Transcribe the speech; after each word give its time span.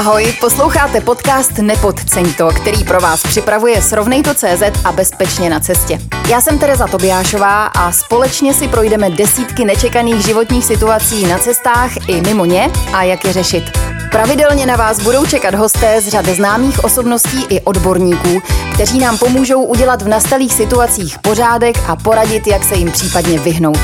Ahoj, 0.00 0.34
posloucháte 0.40 1.00
podcast 1.00 1.58
Nepodceň 1.58 2.34
to, 2.34 2.48
který 2.48 2.84
pro 2.84 3.00
vás 3.00 3.22
připravuje 3.22 3.82
Srovnejto.cz 3.82 4.84
a 4.84 4.92
bezpečně 4.92 5.50
na 5.50 5.60
cestě. 5.60 5.98
Já 6.28 6.40
jsem 6.40 6.58
Tereza 6.58 6.86
Tobiášová 6.86 7.66
a 7.66 7.92
společně 7.92 8.54
si 8.54 8.68
projdeme 8.68 9.10
desítky 9.10 9.64
nečekaných 9.64 10.24
životních 10.24 10.64
situací 10.64 11.26
na 11.26 11.38
cestách 11.38 12.08
i 12.08 12.20
mimo 12.20 12.44
ně 12.44 12.70
a 12.92 13.02
jak 13.02 13.24
je 13.24 13.32
řešit. 13.32 13.64
Pravidelně 14.10 14.66
na 14.66 14.76
vás 14.76 15.00
budou 15.00 15.26
čekat 15.26 15.54
hosté 15.54 16.00
z 16.00 16.08
řady 16.08 16.34
známých 16.34 16.84
osobností 16.84 17.44
i 17.48 17.60
odborníků, 17.60 18.42
kteří 18.74 18.98
nám 18.98 19.18
pomůžou 19.18 19.62
udělat 19.62 20.02
v 20.02 20.08
nastalých 20.08 20.54
situacích 20.54 21.18
pořádek 21.18 21.76
a 21.88 21.96
poradit, 21.96 22.46
jak 22.46 22.64
se 22.64 22.74
jim 22.74 22.92
případně 22.92 23.38
vyhnout. 23.38 23.80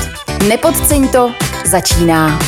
Nepodceň 0.48 1.08
to, 1.08 1.32
začíná. 1.64 2.38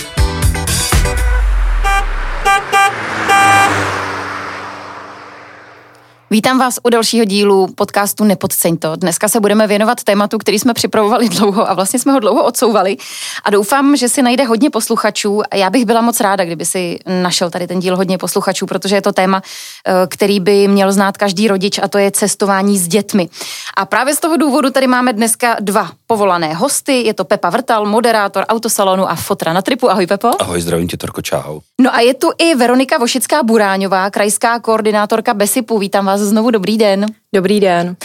Vítám 6.31 6.59
vás 6.59 6.79
u 6.83 6.89
dalšího 6.91 7.25
dílu 7.25 7.67
podcastu 7.75 8.25
Nepodceň 8.25 8.77
to. 8.77 8.97
Dneska 8.97 9.29
se 9.29 9.41
budeme 9.41 9.67
věnovat 9.67 10.05
tématu, 10.05 10.39
který 10.39 10.59
jsme 10.59 10.75
připravovali 10.75 11.29
dlouho 11.29 11.71
a 11.71 11.75
vlastně 11.75 11.99
jsme 11.99 12.13
ho 12.13 12.21
dlouho 12.21 12.45
odsouvali 12.45 12.97
a 13.45 13.51
doufám, 13.51 13.97
že 13.97 14.09
si 14.09 14.23
najde 14.23 14.45
hodně 14.45 14.71
posluchačů. 14.71 15.43
Já 15.55 15.71
bych 15.71 15.85
byla 15.85 16.01
moc 16.01 16.21
ráda, 16.21 16.45
kdyby 16.45 16.65
si 16.65 16.99
našel 17.23 17.51
tady 17.51 17.67
ten 17.67 17.81
díl 17.81 17.97
hodně 17.97 18.19
posluchačů, 18.19 18.67
protože 18.67 18.97
je 18.97 19.03
to 19.03 19.13
téma, 19.13 19.43
eh, 19.87 19.93
který 20.07 20.41
by 20.41 20.69
měl 20.69 20.93
znát 20.93 21.17
každý 21.17 21.49
rodič 21.49 21.79
a 21.79 21.89
to 21.89 21.99
je 21.99 22.11
cestování 22.11 22.79
s 22.79 22.89
dětmi. 22.89 23.29
A 23.77 23.87
právě 23.87 24.15
z 24.15 24.21
toho 24.21 24.37
důvodu 24.37 24.71
tady 24.71 24.87
máme 24.87 25.13
dneska 25.13 25.57
dva 25.61 25.91
povolané 26.07 26.55
hosty. 26.55 27.03
Je 27.03 27.15
to 27.15 27.25
Pepa 27.25 27.51
Vrtal, 27.51 27.87
moderátor 27.87 28.45
autosalonu 28.49 29.11
a 29.11 29.15
fotra 29.15 29.53
na 29.53 29.63
tripu. 29.63 29.91
Ahoj 29.91 30.07
Pepo. 30.07 30.31
Ahoj, 30.39 30.61
zdravím 30.61 30.89
tě 30.89 30.97
Torko, 30.97 31.23
čau. 31.23 31.61
No 31.81 31.95
a 31.95 32.01
je 32.01 32.15
tu 32.15 32.31
i 32.39 32.55
Veronika 32.55 32.99
Vošická 32.99 33.43
Buráňová, 33.43 34.11
krajská 34.11 34.61
koordinátorka 34.61 35.35
Besipu. 35.35 35.79
Vítám 35.79 36.07
vás 36.07 36.18
znovu, 36.27 36.51
dobrý 36.51 36.79
den. 36.79 37.07
Dobrý 37.35 37.61
den. 37.61 37.97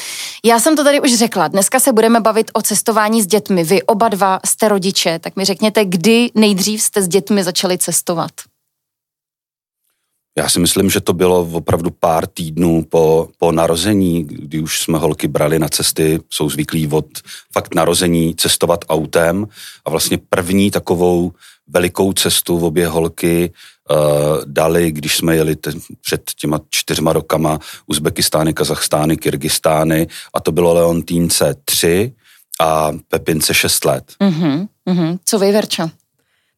Já 0.46 0.60
jsem 0.60 0.76
to 0.76 0.84
tady 0.84 1.02
už 1.02 1.14
řekla, 1.16 1.48
dneska 1.48 1.80
se 1.80 1.94
budeme 1.94 2.20
bavit 2.20 2.52
o 2.54 2.62
cestování 2.62 3.22
s 3.22 3.28
dětmi. 3.28 3.64
Vy 3.64 3.84
oba 3.84 4.10
dva 4.10 4.40
jste 4.46 4.68
rodiče, 4.68 5.20
tak 5.20 5.36
mi 5.36 5.46
řekněte, 5.46 5.86
kdy 5.86 6.30
nejdřív 6.36 6.82
jste 6.82 7.02
s 7.02 7.08
dětmi 7.08 7.44
začali 7.44 7.78
cestovat? 7.78 8.32
Já 10.38 10.50
si 10.50 10.60
myslím, 10.60 10.90
že 10.90 11.02
to 11.02 11.14
bylo 11.14 11.50
opravdu 11.52 11.90
pár 11.92 12.28
týdnů 12.28 12.86
po, 12.90 13.30
po 13.38 13.52
narození, 13.52 14.24
kdy 14.24 14.60
už 14.60 14.82
jsme 14.82 14.98
holky 14.98 15.28
brali 15.28 15.60
na 15.60 15.68
cesty, 15.68 16.20
jsou 16.30 16.50
zvyklí 16.50 16.88
od 16.88 17.06
fakt 17.54 17.76
narození 17.76 18.36
cestovat 18.36 18.86
autem 18.90 19.48
a 19.86 19.90
vlastně 19.90 20.18
první 20.30 20.72
takovou 20.72 21.32
velikou 21.68 22.14
cestu 22.14 22.58
v 22.58 22.64
obě 22.64 22.88
holky 22.88 23.54
dali, 24.46 24.92
když 24.92 25.18
jsme 25.18 25.36
jeli 25.36 25.56
ten, 25.56 25.74
před 26.02 26.22
těma 26.40 26.60
čtyřma 26.70 27.14
rokama 27.14 27.60
Uzbekistány, 27.86 28.54
Kazachstány, 28.54 29.18
Kyrgyzstány 29.18 30.08
a 30.34 30.40
to 30.40 30.52
bylo 30.52 30.74
Leontýnce 30.74 31.56
3 31.66 32.14
a 32.60 32.92
Pepince 33.08 33.54
6 33.54 33.86
let. 33.86 34.04
Mm-hmm, 34.22 34.68
mm-hmm. 34.90 35.20
Co 35.26 35.40
vy, 35.40 35.52
Verča? 35.52 35.92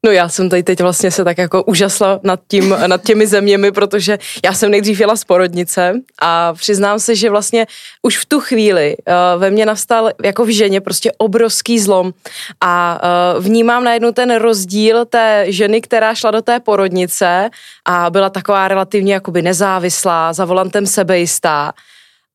No 0.04 0.12
já 0.12 0.28
jsem 0.28 0.48
tady 0.48 0.62
teď 0.62 0.80
vlastně 0.80 1.10
se 1.10 1.24
tak 1.24 1.38
jako 1.38 1.62
užasla 1.62 2.20
nad, 2.22 2.40
tím, 2.48 2.76
nad 2.86 3.02
těmi 3.02 3.26
zeměmi, 3.26 3.72
protože 3.72 4.18
já 4.44 4.54
jsem 4.54 4.70
nejdřív 4.70 5.00
jela 5.00 5.16
z 5.16 5.24
porodnice 5.24 5.92
a 6.20 6.54
přiznám 6.54 6.98
se, 6.98 7.14
že 7.14 7.30
vlastně 7.30 7.66
už 8.02 8.18
v 8.18 8.26
tu 8.26 8.40
chvíli 8.40 8.96
uh, 8.96 9.40
ve 9.40 9.50
mně 9.50 9.66
nastal 9.66 10.10
jako 10.24 10.44
v 10.44 10.54
ženě 10.54 10.80
prostě 10.80 11.12
obrovský 11.18 11.78
zlom 11.80 12.12
a 12.60 13.00
uh, 13.36 13.44
vnímám 13.44 13.84
najednou 13.84 14.12
ten 14.12 14.34
rozdíl 14.34 15.04
té 15.04 15.44
ženy, 15.48 15.80
která 15.80 16.14
šla 16.14 16.30
do 16.30 16.42
té 16.42 16.60
porodnice 16.60 17.50
a 17.84 18.10
byla 18.10 18.30
taková 18.30 18.68
relativně 18.68 19.14
jakoby 19.14 19.42
nezávislá, 19.42 20.32
za 20.32 20.44
volantem 20.44 20.86
sebejistá 20.86 21.72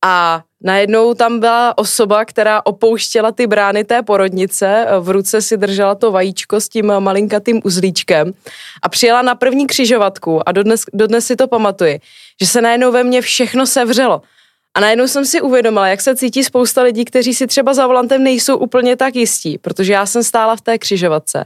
a 0.04 0.42
najednou 0.62 1.14
tam 1.14 1.40
byla 1.40 1.78
osoba, 1.78 2.24
která 2.24 2.60
opouštěla 2.64 3.32
ty 3.32 3.46
brány 3.46 3.84
té 3.84 4.02
porodnice, 4.02 4.86
v 5.00 5.08
ruce 5.10 5.42
si 5.42 5.56
držela 5.56 5.94
to 5.94 6.10
vajíčko 6.10 6.60
s 6.60 6.68
tím 6.68 6.92
malinkatým 6.98 7.60
uzlíčkem 7.64 8.32
a 8.82 8.88
přijela 8.88 9.22
na 9.22 9.34
první 9.34 9.66
křižovatku 9.66 10.48
a 10.48 10.52
dodnes, 10.52 10.82
dodnes 10.92 11.26
si 11.26 11.36
to 11.36 11.48
pamatuji, 11.48 12.00
že 12.40 12.46
se 12.46 12.60
najednou 12.60 12.92
ve 12.92 13.04
mně 13.04 13.20
všechno 13.20 13.66
sevřelo. 13.66 14.22
A 14.74 14.80
najednou 14.80 15.08
jsem 15.08 15.24
si 15.24 15.40
uvědomila, 15.40 15.88
jak 15.88 16.00
se 16.00 16.16
cítí 16.16 16.44
spousta 16.44 16.82
lidí, 16.82 17.04
kteří 17.04 17.34
si 17.34 17.46
třeba 17.46 17.74
za 17.74 17.86
volantem 17.86 18.22
nejsou 18.22 18.56
úplně 18.56 18.96
tak 18.96 19.16
jistí, 19.16 19.58
protože 19.58 19.92
já 19.92 20.06
jsem 20.06 20.24
stála 20.24 20.56
v 20.56 20.60
té 20.60 20.78
křižovatce 20.78 21.44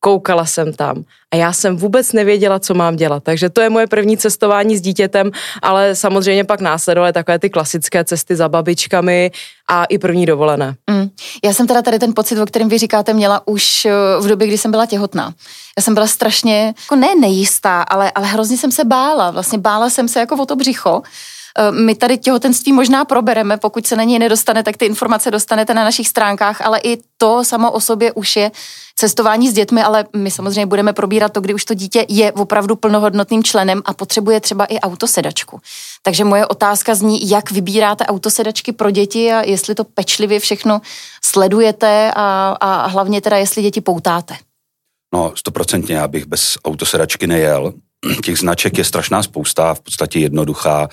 koukala 0.00 0.46
jsem 0.46 0.72
tam 0.72 1.04
a 1.32 1.36
já 1.36 1.52
jsem 1.52 1.76
vůbec 1.76 2.12
nevěděla, 2.12 2.58
co 2.58 2.74
mám 2.74 2.96
dělat. 2.96 3.22
Takže 3.22 3.50
to 3.50 3.60
je 3.60 3.70
moje 3.70 3.86
první 3.86 4.16
cestování 4.16 4.76
s 4.76 4.80
dítětem, 4.80 5.30
ale 5.62 5.94
samozřejmě 5.94 6.44
pak 6.44 6.60
následovaly 6.60 7.12
takové 7.12 7.38
ty 7.38 7.50
klasické 7.50 8.04
cesty 8.04 8.36
za 8.36 8.48
babičkami 8.48 9.30
a 9.68 9.84
i 9.84 9.98
první 9.98 10.26
dovolené. 10.26 10.74
Mm. 10.90 11.08
Já 11.44 11.52
jsem 11.52 11.66
teda 11.66 11.82
tady 11.82 11.98
ten 11.98 12.12
pocit, 12.14 12.38
o 12.38 12.46
kterém 12.46 12.68
vy 12.68 12.78
říkáte, 12.78 13.12
měla 13.12 13.46
už 13.46 13.84
eh, 13.84 13.92
v 14.20 14.26
době, 14.26 14.46
kdy 14.46 14.58
jsem 14.58 14.70
byla 14.70 14.86
těhotná. 14.86 15.34
Já 15.78 15.82
jsem 15.82 15.94
byla 15.94 16.06
strašně, 16.06 16.74
jako 16.80 16.96
ne 16.96 17.14
nejistá, 17.20 17.82
ale, 17.82 18.12
ale 18.14 18.26
hrozně 18.26 18.56
jsem 18.56 18.72
se 18.72 18.84
bála. 18.84 19.30
Vlastně 19.30 19.58
bála 19.58 19.90
jsem 19.90 20.08
se 20.08 20.20
jako 20.20 20.36
o 20.36 20.46
to 20.46 20.56
břicho 20.56 21.02
my 21.70 21.94
tady 21.94 22.18
těhotenství 22.18 22.72
možná 22.72 23.04
probereme, 23.04 23.56
pokud 23.56 23.86
se 23.86 23.96
na 23.96 24.04
něj 24.04 24.18
nedostane, 24.18 24.62
tak 24.62 24.76
ty 24.76 24.84
informace 24.86 25.30
dostanete 25.30 25.74
na 25.74 25.84
našich 25.84 26.08
stránkách, 26.08 26.60
ale 26.60 26.80
i 26.84 26.98
to 27.16 27.44
samo 27.44 27.70
o 27.70 27.80
sobě 27.80 28.12
už 28.12 28.36
je 28.36 28.50
cestování 28.96 29.50
s 29.50 29.52
dětmi, 29.52 29.82
ale 29.82 30.04
my 30.16 30.30
samozřejmě 30.30 30.66
budeme 30.66 30.92
probírat 30.92 31.32
to, 31.32 31.40
kdy 31.40 31.54
už 31.54 31.64
to 31.64 31.74
dítě 31.74 32.06
je 32.08 32.32
opravdu 32.32 32.76
plnohodnotným 32.76 33.44
členem 33.44 33.82
a 33.84 33.94
potřebuje 33.94 34.40
třeba 34.40 34.64
i 34.64 34.80
autosedačku. 34.80 35.60
Takže 36.02 36.24
moje 36.24 36.46
otázka 36.46 36.94
zní, 36.94 37.30
jak 37.30 37.50
vybíráte 37.50 38.06
autosedačky 38.06 38.72
pro 38.72 38.90
děti 38.90 39.32
a 39.32 39.42
jestli 39.42 39.74
to 39.74 39.84
pečlivě 39.84 40.40
všechno 40.40 40.80
sledujete 41.24 42.12
a, 42.16 42.56
a 42.60 42.86
hlavně 42.86 43.20
teda, 43.20 43.36
jestli 43.36 43.62
děti 43.62 43.80
poutáte. 43.80 44.36
No, 45.14 45.32
stoprocentně, 45.36 45.96
já 45.96 46.08
bych 46.08 46.26
bez 46.26 46.58
autosedačky 46.64 47.26
nejel. 47.26 47.72
Těch 48.24 48.38
značek 48.38 48.78
je 48.78 48.84
strašná 48.84 49.22
spousta, 49.22 49.74
v 49.74 49.80
podstatě 49.80 50.18
jednoduchá 50.18 50.88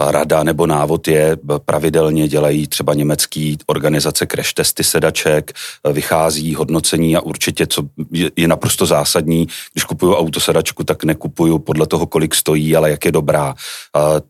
rada 0.00 0.42
nebo 0.42 0.66
návod 0.66 1.08
je, 1.08 1.36
pravidelně 1.64 2.28
dělají 2.28 2.66
třeba 2.66 2.94
německý 2.94 3.58
organizace 3.66 4.26
crash 4.26 4.52
testy 4.52 4.84
sedaček, 4.84 5.52
vychází 5.92 6.54
hodnocení 6.54 7.16
a 7.16 7.20
určitě, 7.20 7.66
co 7.66 7.82
je 8.36 8.48
naprosto 8.48 8.86
zásadní, 8.86 9.48
když 9.72 9.84
kupuju 9.84 10.14
autosedačku, 10.14 10.84
tak 10.84 11.04
nekupuju 11.04 11.58
podle 11.58 11.86
toho, 11.86 12.06
kolik 12.06 12.34
stojí, 12.34 12.76
ale 12.76 12.90
jak 12.90 13.04
je 13.04 13.12
dobrá. 13.12 13.54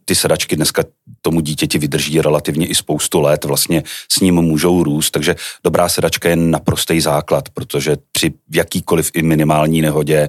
Ty 0.04 0.14
sedačky 0.14 0.56
dneska 0.56 0.84
tomu 1.22 1.40
dítěti 1.40 1.78
vydrží 1.78 2.20
relativně 2.20 2.66
i 2.66 2.74
spoustu 2.74 3.20
let, 3.20 3.44
vlastně 3.44 3.82
s 4.12 4.20
ním 4.20 4.34
můžou 4.34 4.82
růst, 4.82 5.10
takže 5.10 5.36
dobrá 5.64 5.88
sedačka 5.88 6.28
je 6.28 6.36
naprostý 6.36 7.00
základ, 7.00 7.48
protože 7.48 7.96
při 8.12 8.32
jakýkoliv 8.52 9.10
i 9.14 9.22
minimální 9.22 9.82
nehodě, 9.82 10.28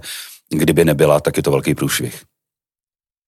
kdyby 0.49 0.85
nebyla, 0.85 1.19
tak 1.19 1.37
je 1.37 1.43
to 1.43 1.51
velký 1.51 1.75
průšvih. 1.75 2.21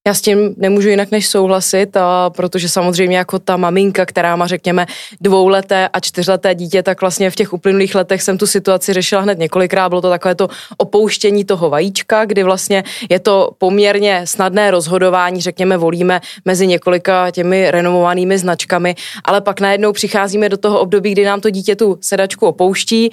Já 0.07 0.13
s 0.13 0.21
tím 0.21 0.55
nemůžu 0.57 0.89
jinak 0.89 1.11
než 1.11 1.27
souhlasit, 1.27 1.97
a 1.97 2.29
protože 2.29 2.69
samozřejmě 2.69 3.17
jako 3.17 3.39
ta 3.39 3.57
maminka, 3.57 4.05
která 4.05 4.35
má 4.35 4.47
řekněme 4.47 4.85
dvouleté 5.21 5.89
a 5.93 5.99
čtyřleté 5.99 6.55
dítě, 6.55 6.83
tak 6.83 7.01
vlastně 7.01 7.29
v 7.29 7.35
těch 7.35 7.53
uplynulých 7.53 7.95
letech 7.95 8.21
jsem 8.21 8.37
tu 8.37 8.47
situaci 8.47 8.93
řešila 8.93 9.21
hned 9.21 9.39
několikrát. 9.39 9.89
Bylo 9.89 10.01
to 10.01 10.09
takové 10.09 10.35
to 10.35 10.47
opouštění 10.77 11.45
toho 11.45 11.69
vajíčka, 11.69 12.25
kdy 12.25 12.43
vlastně 12.43 12.83
je 13.09 13.19
to 13.19 13.51
poměrně 13.57 14.21
snadné 14.25 14.71
rozhodování, 14.71 15.41
řekněme, 15.41 15.77
volíme 15.77 16.21
mezi 16.45 16.67
několika 16.67 17.31
těmi 17.31 17.71
renomovanými 17.71 18.37
značkami, 18.37 18.95
ale 19.25 19.41
pak 19.41 19.59
najednou 19.59 19.91
přicházíme 19.91 20.49
do 20.49 20.57
toho 20.57 20.79
období, 20.79 21.11
kdy 21.11 21.25
nám 21.25 21.41
to 21.41 21.49
dítě 21.49 21.75
tu 21.75 21.97
sedačku 22.01 22.47
opouští, 22.47 23.11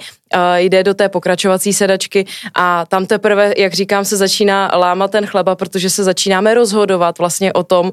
jde 0.55 0.83
do 0.83 0.93
té 0.93 1.09
pokračovací 1.09 1.73
sedačky 1.73 2.25
a 2.55 2.85
tam 2.85 3.05
teprve, 3.05 3.53
jak 3.57 3.73
říkám, 3.73 4.05
se 4.05 4.17
začíná 4.17 4.71
lámat 4.75 5.11
ten 5.11 5.25
chleba, 5.25 5.55
protože 5.55 5.89
se 5.89 6.03
začínáme 6.03 6.53
rozhodovat 6.53 7.17
vlastně 7.17 7.53
o 7.53 7.63
tom, 7.63 7.91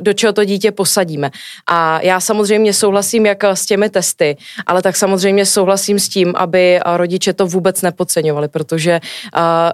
do 0.00 0.12
čeho 0.12 0.32
to 0.32 0.44
dítě 0.44 0.72
posadíme. 0.72 1.30
A 1.66 2.00
já 2.02 2.20
samozřejmě 2.20 2.72
souhlasím 2.72 3.26
jak 3.26 3.44
s 3.44 3.66
těmi 3.66 3.90
testy, 3.90 4.36
ale 4.66 4.82
tak 4.82 4.96
samozřejmě 4.96 5.46
souhlasím 5.46 5.98
s 5.98 6.08
tím, 6.08 6.32
aby 6.36 6.80
rodiče 6.86 7.32
to 7.32 7.46
vůbec 7.46 7.82
nepodceňovali, 7.82 8.48
protože 8.48 9.00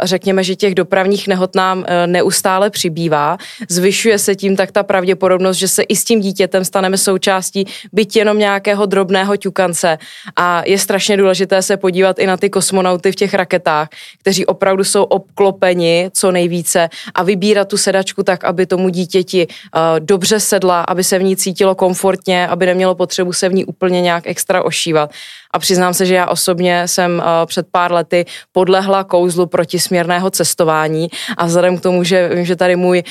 řekněme, 0.03 0.45
že 0.45 0.57
těch 0.57 0.75
dopravních 0.75 1.29
nehod 1.29 1.55
nám 1.55 1.85
e, 1.87 2.07
neustále 2.07 2.71
přibývá, 2.71 3.37
zvyšuje 3.69 4.19
se 4.19 4.35
tím 4.37 4.57
tak 4.57 4.73
ta 4.73 4.83
pravděpodobnost, 4.83 5.57
že 5.57 5.69
se 5.69 5.83
i 5.83 5.97
s 5.97 6.05
tím 6.05 6.21
dítětem 6.21 6.65
staneme 6.65 6.99
součástí 6.99 7.67
byť 7.93 8.17
jenom 8.17 8.39
nějakého 8.39 8.87
drobného 8.87 9.37
ťukance 9.37 9.99
a 10.37 10.63
je 10.67 10.79
strašně 10.79 11.17
důležité 11.17 11.63
se 11.65 11.77
podívat 11.77 12.19
i 12.19 12.27
na 12.27 12.37
ty 12.37 12.51
kosmonauty 12.51 13.13
v 13.13 13.15
těch 13.15 13.35
raketách, 13.35 13.89
kteří 14.21 14.47
opravdu 14.47 14.85
jsou 14.85 15.03
obklopeni 15.03 16.11
co 16.13 16.33
nejvíce 16.33 16.89
a 17.15 17.23
vybírat 17.23 17.69
tu 17.69 17.77
sedačku 17.77 18.23
tak, 18.23 18.45
aby 18.45 18.67
tomu 18.67 18.89
dítěti 18.89 19.47
uh, 19.47 19.81
dobře 20.01 20.41
sedla, 20.41 20.81
aby 20.83 21.05
se 21.05 21.19
v 21.19 21.23
ní 21.23 21.37
cítilo 21.37 21.75
komfortně, 21.75 22.49
aby 22.49 22.67
nemělo 22.67 22.95
potřebu 22.95 23.33
se 23.33 23.49
v 23.49 23.55
ní 23.55 23.65
úplně 23.65 24.01
nějak 24.01 24.27
extra 24.27 24.63
ošívat. 24.63 25.11
A 25.55 25.59
přiznám 25.59 25.95
se, 25.95 26.07
že 26.07 26.15
já 26.15 26.27
osobně 26.27 26.89
jsem 26.89 27.23
před 27.47 27.67
pár 27.73 27.93
lety 27.93 28.25
podlehla 28.53 29.05
kouzlu 29.05 29.47
protisměrného 29.47 30.31
cestování. 30.31 31.09
A 31.37 31.47
vzhledem 31.47 31.79
k 31.79 31.81
tomu, 31.81 32.05
že 32.05 32.29
vím, 32.29 32.45
že 32.45 32.57
tady 32.57 32.77
můj 32.77 33.03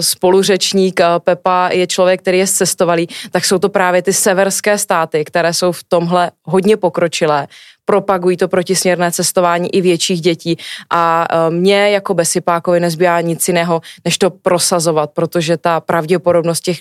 spoluřečník 0.00 1.00
Pepa 1.18 1.68
je 1.72 1.86
člověk, 1.86 2.20
který 2.20 2.38
je 2.38 2.46
cestovalý, 2.46 3.08
tak 3.30 3.44
jsou 3.44 3.58
to 3.58 3.68
právě 3.68 4.02
ty 4.02 4.12
severské 4.12 4.78
státy, 4.78 5.24
které 5.24 5.52
jsou 5.52 5.72
v 5.72 5.84
tomhle 5.84 6.30
hodně 6.42 6.76
pokročilé. 6.76 7.46
Propagují 7.84 8.36
to 8.36 8.48
protisměrné 8.48 9.12
cestování 9.12 9.74
i 9.74 9.80
větších 9.80 10.20
dětí. 10.20 10.56
A 10.90 11.28
mě 11.50 11.90
jako 11.90 12.14
Besipákovi 12.14 12.80
nezbývá 12.80 13.20
nic 13.20 13.48
jiného, 13.48 13.80
než 14.04 14.18
to 14.18 14.30
prosazovat, 14.30 15.10
protože 15.10 15.56
ta 15.56 15.80
pravděpodobnost 15.80 16.60
těch 16.60 16.78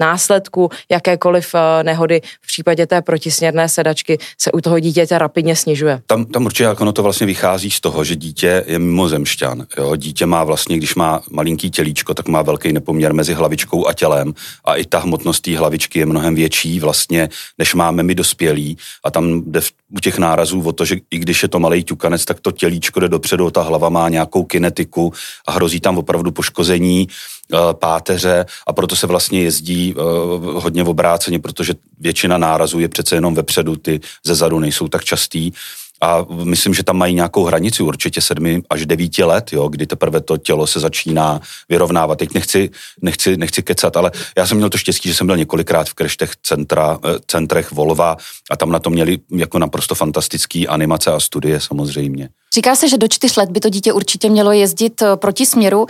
následků 0.00 0.68
jakékoliv 0.90 1.54
eh, 1.54 1.84
nehody 1.84 2.20
v 2.42 2.46
případě 2.46 2.86
té 2.86 3.02
protisměrné 3.02 3.68
sedačky 3.68 4.18
se 4.38 4.52
u 4.52 4.60
toho 4.60 4.78
dítěte 4.78 5.18
rapidně 5.18 5.56
snižuje. 5.56 6.00
Tam, 6.06 6.24
tam 6.24 6.44
určitě 6.44 6.64
jako 6.64 6.82
ono 6.82 6.92
to 6.92 7.02
vlastně 7.02 7.26
vychází 7.26 7.70
z 7.70 7.80
toho, 7.80 8.04
že 8.04 8.16
dítě 8.16 8.64
je 8.66 8.78
mimozemšťan. 8.78 9.66
Jo? 9.78 9.96
Dítě 9.96 10.26
má 10.26 10.44
vlastně, 10.44 10.76
když 10.76 10.94
má 10.94 11.20
malinký 11.30 11.70
tělíčko, 11.70 12.14
tak 12.14 12.28
má 12.28 12.42
velký 12.42 12.72
nepoměr 12.72 13.14
mezi 13.14 13.34
hlavičkou 13.34 13.86
a 13.86 13.92
tělem 13.92 14.34
a 14.64 14.74
i 14.74 14.84
ta 14.84 14.98
hmotnost 14.98 15.40
té 15.40 15.58
hlavičky 15.58 15.98
je 15.98 16.06
mnohem 16.06 16.34
větší 16.34 16.80
vlastně, 16.80 17.28
než 17.58 17.74
máme 17.74 18.02
my 18.02 18.14
dospělí 18.14 18.76
a 19.04 19.10
tam 19.10 19.42
jde 19.46 19.60
v, 19.60 19.72
u 19.96 20.00
těch 20.00 20.18
nárazů 20.18 20.62
o 20.62 20.72
to, 20.72 20.84
že 20.84 20.96
i 21.10 21.18
když 21.18 21.42
je 21.42 21.48
to 21.48 21.58
malý 21.58 21.84
ťukanec, 21.84 22.24
tak 22.24 22.40
to 22.40 22.52
tělíčko 22.52 23.00
jde 23.00 23.08
dopředu, 23.08 23.50
ta 23.50 23.62
hlava 23.62 23.88
má 23.88 24.08
nějakou 24.08 24.44
kinetiku 24.44 25.12
a 25.46 25.52
hrozí 25.52 25.80
tam 25.80 25.98
opravdu 25.98 26.32
poškození 26.32 27.08
Eh, 27.54 27.74
páteře 27.74 28.46
a 28.66 28.72
proto 28.72 28.96
se 28.96 29.06
vlastně 29.06 29.42
jezdí 29.42 29.85
eh, 29.96 30.00
hodně 30.42 30.82
v 30.82 30.88
obráceně, 30.88 31.38
protože 31.38 31.74
většina 32.00 32.38
nárazů 32.38 32.78
je 32.78 32.88
přece 32.88 33.14
jenom 33.14 33.34
vepředu, 33.34 33.76
ty 33.76 34.00
ze 34.24 34.34
zadu 34.34 34.58
nejsou 34.58 34.88
tak 34.88 35.04
častý. 35.04 35.52
A 36.00 36.24
myslím, 36.44 36.74
že 36.74 36.82
tam 36.82 36.96
mají 36.96 37.14
nějakou 37.14 37.44
hranici, 37.44 37.82
určitě 37.82 38.20
sedmi 38.20 38.62
až 38.70 38.86
devíti 38.86 39.24
let, 39.24 39.52
jo, 39.52 39.68
kdy 39.68 39.86
teprve 39.86 40.20
to 40.20 40.36
tělo 40.36 40.66
se 40.66 40.80
začíná 40.80 41.40
vyrovnávat. 41.68 42.18
Teď 42.18 42.34
nechci, 42.34 42.70
nechci, 43.02 43.36
nechci 43.36 43.62
kecat, 43.62 43.96
ale 43.96 44.10
já 44.36 44.46
jsem 44.46 44.56
měl 44.56 44.70
to 44.70 44.78
štěstí, 44.78 45.08
že 45.08 45.14
jsem 45.14 45.26
byl 45.26 45.36
několikrát 45.36 45.88
v 45.88 45.94
kreštech 45.94 46.36
centra, 46.42 46.98
eh, 47.04 47.18
centrech 47.26 47.72
Volva 47.72 48.16
a 48.50 48.56
tam 48.56 48.70
na 48.70 48.78
to 48.78 48.90
měli 48.90 49.18
jako 49.30 49.58
naprosto 49.58 49.94
fantastický 49.94 50.68
animace 50.68 51.12
a 51.12 51.20
studie 51.20 51.60
samozřejmě. 51.60 52.28
Říká 52.54 52.76
se, 52.76 52.88
že 52.88 52.98
do 52.98 53.08
čtyř 53.08 53.36
let 53.36 53.50
by 53.50 53.60
to 53.60 53.68
dítě 53.68 53.92
určitě 53.92 54.30
mělo 54.30 54.52
jezdit 54.52 55.02
eh, 55.02 55.16
proti 55.16 55.46
směru. 55.46 55.86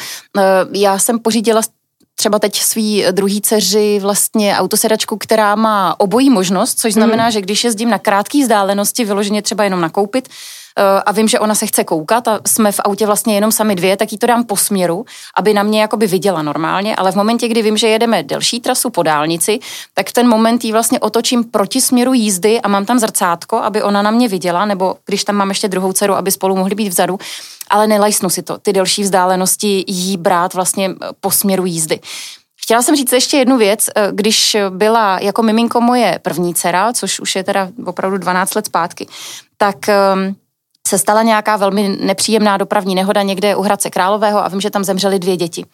Já 0.73 0.99
jsem 0.99 1.19
pořídila 1.19 1.63
třeba 2.17 2.39
teď 2.39 2.61
svý 2.61 3.05
druhý 3.11 3.41
dceři 3.41 3.99
vlastně 4.03 4.57
autosedačku, 4.57 5.17
která 5.17 5.55
má 5.55 6.01
obojí 6.01 6.31
možnost, 6.31 6.81
což 6.81 6.93
znamená, 6.93 7.25
mm. 7.25 7.31
že 7.31 7.41
když 7.41 7.65
jezdím 7.65 7.91
na 7.91 7.99
krátké 7.99 8.43
vzdálenosti, 8.43 9.05
vyloženě 9.05 9.43
třeba 9.43 9.65
jenom 9.65 9.81
nakoupit, 9.81 10.29
eh, 10.29 10.33
a 11.07 11.13
vím, 11.13 11.29
že 11.29 11.39
ona 11.39 11.55
se 11.55 11.67
chce 11.67 11.85
koukat 11.85 12.29
a 12.29 12.41
jsme 12.47 12.73
v 12.73 12.81
autě 12.85 13.07
vlastně 13.07 13.35
jenom 13.35 13.53
sami 13.53 13.75
dvě, 13.75 13.97
tak 13.97 14.13
jí 14.13 14.19
to 14.19 14.27
dám 14.27 14.45
po 14.45 14.57
směru, 14.57 15.05
aby 15.37 15.55
na 15.55 15.63
mě 15.63 15.81
jakoby 15.81 16.07
viděla 16.07 16.43
normálně, 16.43 16.97
ale 16.97 17.13
v 17.13 17.15
momentě, 17.15 17.49
kdy 17.49 17.63
vím, 17.63 17.77
že 17.77 17.89
jedeme 17.89 18.23
delší 18.23 18.61
trasu 18.61 18.91
po 18.91 19.03
dálnici, 19.03 19.59
tak 19.95 20.09
v 20.09 20.13
ten 20.13 20.29
moment 20.29 20.65
jí 20.65 20.73
vlastně 20.73 21.01
otočím 21.01 21.45
proti 21.45 21.81
směru 21.81 22.13
jízdy 22.13 22.61
a 22.61 22.69
mám 22.69 22.87
tam 22.87 22.99
zrcátko, 22.99 23.57
aby 23.57 23.83
ona 23.83 24.03
na 24.03 24.11
mě 24.11 24.29
viděla, 24.29 24.65
nebo 24.65 24.97
když 25.07 25.25
tam 25.25 25.37
mám 25.37 25.49
ještě 25.49 25.69
druhou 25.69 25.93
dceru, 25.93 26.15
aby 26.15 26.31
spolu 26.31 26.57
mohli 26.57 26.75
být 26.75 26.89
vzadu, 26.89 27.19
ale 27.71 27.87
nelajsnu 27.87 28.31
si 28.31 28.43
to, 28.43 28.59
ty 28.59 28.73
delší 28.73 29.03
vzdálenosti 29.03 29.85
jí 29.87 30.17
brát 30.17 30.55
vlastně 30.55 30.91
eh, 30.91 31.09
po 31.21 31.31
směru 31.31 31.67
jízdy. 31.67 32.01
Chtěla 32.63 32.83
jsem 32.83 32.97
říct 32.97 33.13
ještě 33.13 33.37
jednu 33.37 33.57
věc, 33.57 33.87
eh, 33.95 34.09
když 34.13 34.57
byla 34.71 35.19
jako 35.21 35.43
miminko 35.43 35.81
moje 35.81 36.19
první 36.23 36.55
dcera, 36.55 36.93
což 36.93 37.21
už 37.21 37.37
je 37.37 37.45
teda 37.45 37.69
opravdu 37.87 38.19
12 38.19 38.55
let 38.55 38.67
zpátky, 38.67 39.07
tak 39.57 39.89
ehm, 39.89 40.35
se 40.87 40.99
stala 40.99 41.23
nějaká 41.23 41.57
velmi 41.57 41.97
nepříjemná 42.01 42.57
dopravní 42.57 42.95
nehoda 42.95 43.23
někde 43.23 43.57
u 43.57 43.63
Hradce 43.63 43.91
Králového 43.91 44.45
a 44.45 44.49
vím, 44.49 44.61
že 44.61 44.71
tam 44.71 44.85
zemřely 44.85 45.19
dvě 45.19 45.37
děti. 45.37 45.67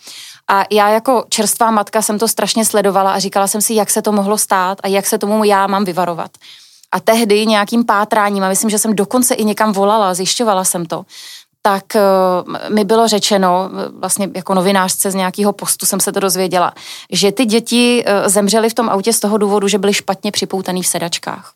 A 0.48 0.64
já 0.70 0.88
jako 0.88 1.24
čerstvá 1.28 1.70
matka 1.70 2.02
jsem 2.02 2.18
to 2.18 2.28
strašně 2.28 2.64
sledovala 2.64 3.12
a 3.12 3.18
říkala 3.18 3.46
jsem 3.46 3.60
si, 3.60 3.74
jak 3.74 3.90
se 3.90 4.02
to 4.02 4.12
mohlo 4.12 4.38
stát 4.38 4.78
a 4.82 4.88
jak 4.88 5.06
se 5.06 5.18
tomu 5.18 5.44
já 5.44 5.66
mám 5.66 5.84
vyvarovat. 5.84 6.30
A 6.92 7.00
tehdy 7.00 7.46
nějakým 7.46 7.84
pátráním, 7.84 8.44
a 8.44 8.48
myslím, 8.48 8.70
že 8.70 8.78
jsem 8.78 8.96
dokonce 8.96 9.34
i 9.34 9.44
někam 9.44 9.72
volala, 9.72 10.14
zjišťovala 10.14 10.64
jsem 10.64 10.86
to, 10.86 11.04
tak 11.62 11.96
eh, 11.96 12.00
mi 12.68 12.84
bylo 12.84 13.08
řečeno, 13.08 13.70
vlastně 13.98 14.28
jako 14.34 14.54
novinářce 14.54 15.10
z 15.10 15.14
nějakého 15.14 15.52
postu 15.52 15.86
jsem 15.86 16.00
se 16.00 16.12
to 16.12 16.20
dozvěděla, 16.20 16.72
že 17.10 17.32
ty 17.32 17.44
děti 17.44 18.02
eh, 18.06 18.28
zemřely 18.28 18.70
v 18.70 18.74
tom 18.74 18.88
autě 18.88 19.12
z 19.12 19.20
toho 19.20 19.38
důvodu, 19.38 19.68
že 19.68 19.78
byly 19.78 19.94
špatně 19.94 20.32
připoutaný 20.32 20.82
v 20.82 20.86
sedačkách. 20.86 21.52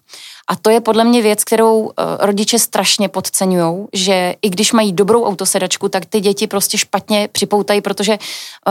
A 0.49 0.57
to 0.57 0.71
je 0.71 0.81
podle 0.81 1.05
mě 1.05 1.23
věc, 1.23 1.45
kterou 1.45 1.91
eh, 1.91 2.03
rodiče 2.27 2.59
strašně 2.59 3.09
podceňují, 3.09 3.87
že 3.93 4.35
i 4.43 4.51
když 4.51 4.73
mají 4.73 4.93
dobrou 4.93 5.25
autosedačku, 5.25 5.89
tak 5.89 6.07
ty 6.07 6.21
děti 6.21 6.47
prostě 6.47 6.79
špatně 6.79 7.29
připoutají, 7.33 7.81
protože 7.81 8.19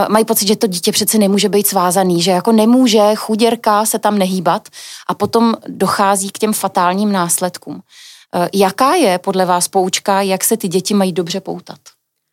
mají 0.08 0.24
pocit, 0.24 0.48
že 0.48 0.56
to 0.56 0.66
dítě 0.66 0.92
přece 0.92 1.18
nemůže 1.18 1.48
být 1.48 1.66
svázaný, 1.66 2.22
že 2.22 2.30
jako 2.30 2.52
nemůže 2.52 3.14
chuděrka 3.14 3.86
se 3.86 3.98
tam 3.98 4.18
nehýbat 4.18 4.68
a 5.08 5.14
potom 5.14 5.54
dochází 5.68 6.30
k 6.30 6.38
těm 6.38 6.52
fatálním 6.52 7.12
následkům. 7.12 7.82
Eh, 8.34 8.48
jaká 8.54 8.94
je 8.94 9.18
podle 9.18 9.44
vás 9.44 9.68
poučka, 9.68 10.22
jak 10.22 10.44
se 10.44 10.56
ty 10.56 10.68
děti 10.68 10.94
mají 10.94 11.12
dobře 11.12 11.40
poutat? 11.40 11.78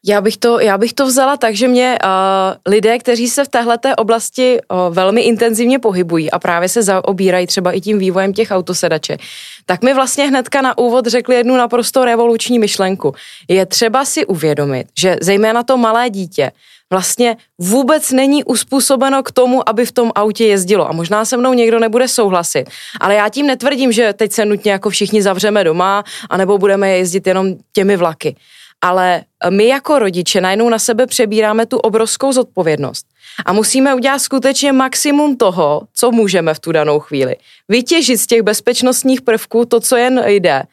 Já 0.05 0.21
bych 0.21 0.37
to, 0.37 0.59
já 0.59 0.77
bych 0.77 0.93
to 0.93 1.05
vzala 1.05 1.37
tak, 1.37 1.55
že 1.55 1.67
mě 1.67 1.97
uh, 2.03 2.09
lidé, 2.73 2.99
kteří 2.99 3.27
se 3.27 3.45
v 3.45 3.47
téhleté 3.47 3.95
oblasti 3.95 4.59
uh, 4.59 4.95
velmi 4.95 5.21
intenzivně 5.21 5.79
pohybují 5.79 6.31
a 6.31 6.39
právě 6.39 6.69
se 6.69 6.83
zaobírají 6.83 7.47
třeba 7.47 7.71
i 7.71 7.81
tím 7.81 7.99
vývojem 7.99 8.33
těch 8.33 8.51
autosedaček, 8.51 9.21
tak 9.65 9.83
mi 9.83 9.93
vlastně 9.93 10.27
hnedka 10.27 10.61
na 10.61 10.77
úvod 10.77 11.07
řekli 11.07 11.35
jednu 11.35 11.57
naprosto 11.57 12.05
revoluční 12.05 12.59
myšlenku. 12.59 13.15
Je 13.47 13.65
třeba 13.65 14.05
si 14.05 14.25
uvědomit, 14.25 14.87
že 14.97 15.17
zejména 15.21 15.63
to 15.63 15.77
malé 15.77 16.09
dítě 16.09 16.51
vlastně 16.89 17.37
vůbec 17.59 18.11
není 18.11 18.43
uspůsobeno 18.43 19.23
k 19.23 19.31
tomu, 19.31 19.69
aby 19.69 19.85
v 19.85 19.91
tom 19.91 20.11
autě 20.15 20.45
jezdilo. 20.45 20.89
A 20.89 20.93
možná 20.93 21.25
se 21.25 21.37
mnou 21.37 21.53
někdo 21.53 21.79
nebude 21.79 22.07
souhlasit. 22.07 22.69
Ale 22.99 23.15
já 23.15 23.29
tím 23.29 23.47
netvrdím, 23.47 23.91
že 23.91 24.13
teď 24.13 24.31
se 24.31 24.45
nutně 24.45 24.71
jako 24.71 24.89
všichni 24.89 25.21
zavřeme 25.21 25.63
doma, 25.63 26.03
anebo 26.29 26.57
budeme 26.57 26.89
jezdit 26.89 27.27
jenom 27.27 27.55
těmi 27.73 27.97
vlaky. 27.97 28.35
Ale 28.83 29.23
my 29.49 29.67
jako 29.67 29.99
rodiče 29.99 30.41
najednou 30.41 30.69
na 30.69 30.79
sebe 30.79 31.07
přebíráme 31.07 31.65
tu 31.65 31.77
obrovskou 31.77 32.31
zodpovědnost. 32.31 33.05
A 33.45 33.53
musíme 33.53 33.95
udělat 33.95 34.19
skutečně 34.19 34.71
maximum 34.71 35.37
toho, 35.37 35.81
co 35.93 36.11
můžeme 36.11 36.53
v 36.53 36.59
tu 36.59 36.71
danou 36.71 36.99
chvíli. 36.99 37.35
Vytěžit 37.69 38.19
z 38.19 38.27
těch 38.27 38.41
bezpečnostních 38.41 39.21
prvků 39.21 39.65
to, 39.65 39.79
co 39.79 39.95
jen 39.95 40.23
jde 40.27 40.63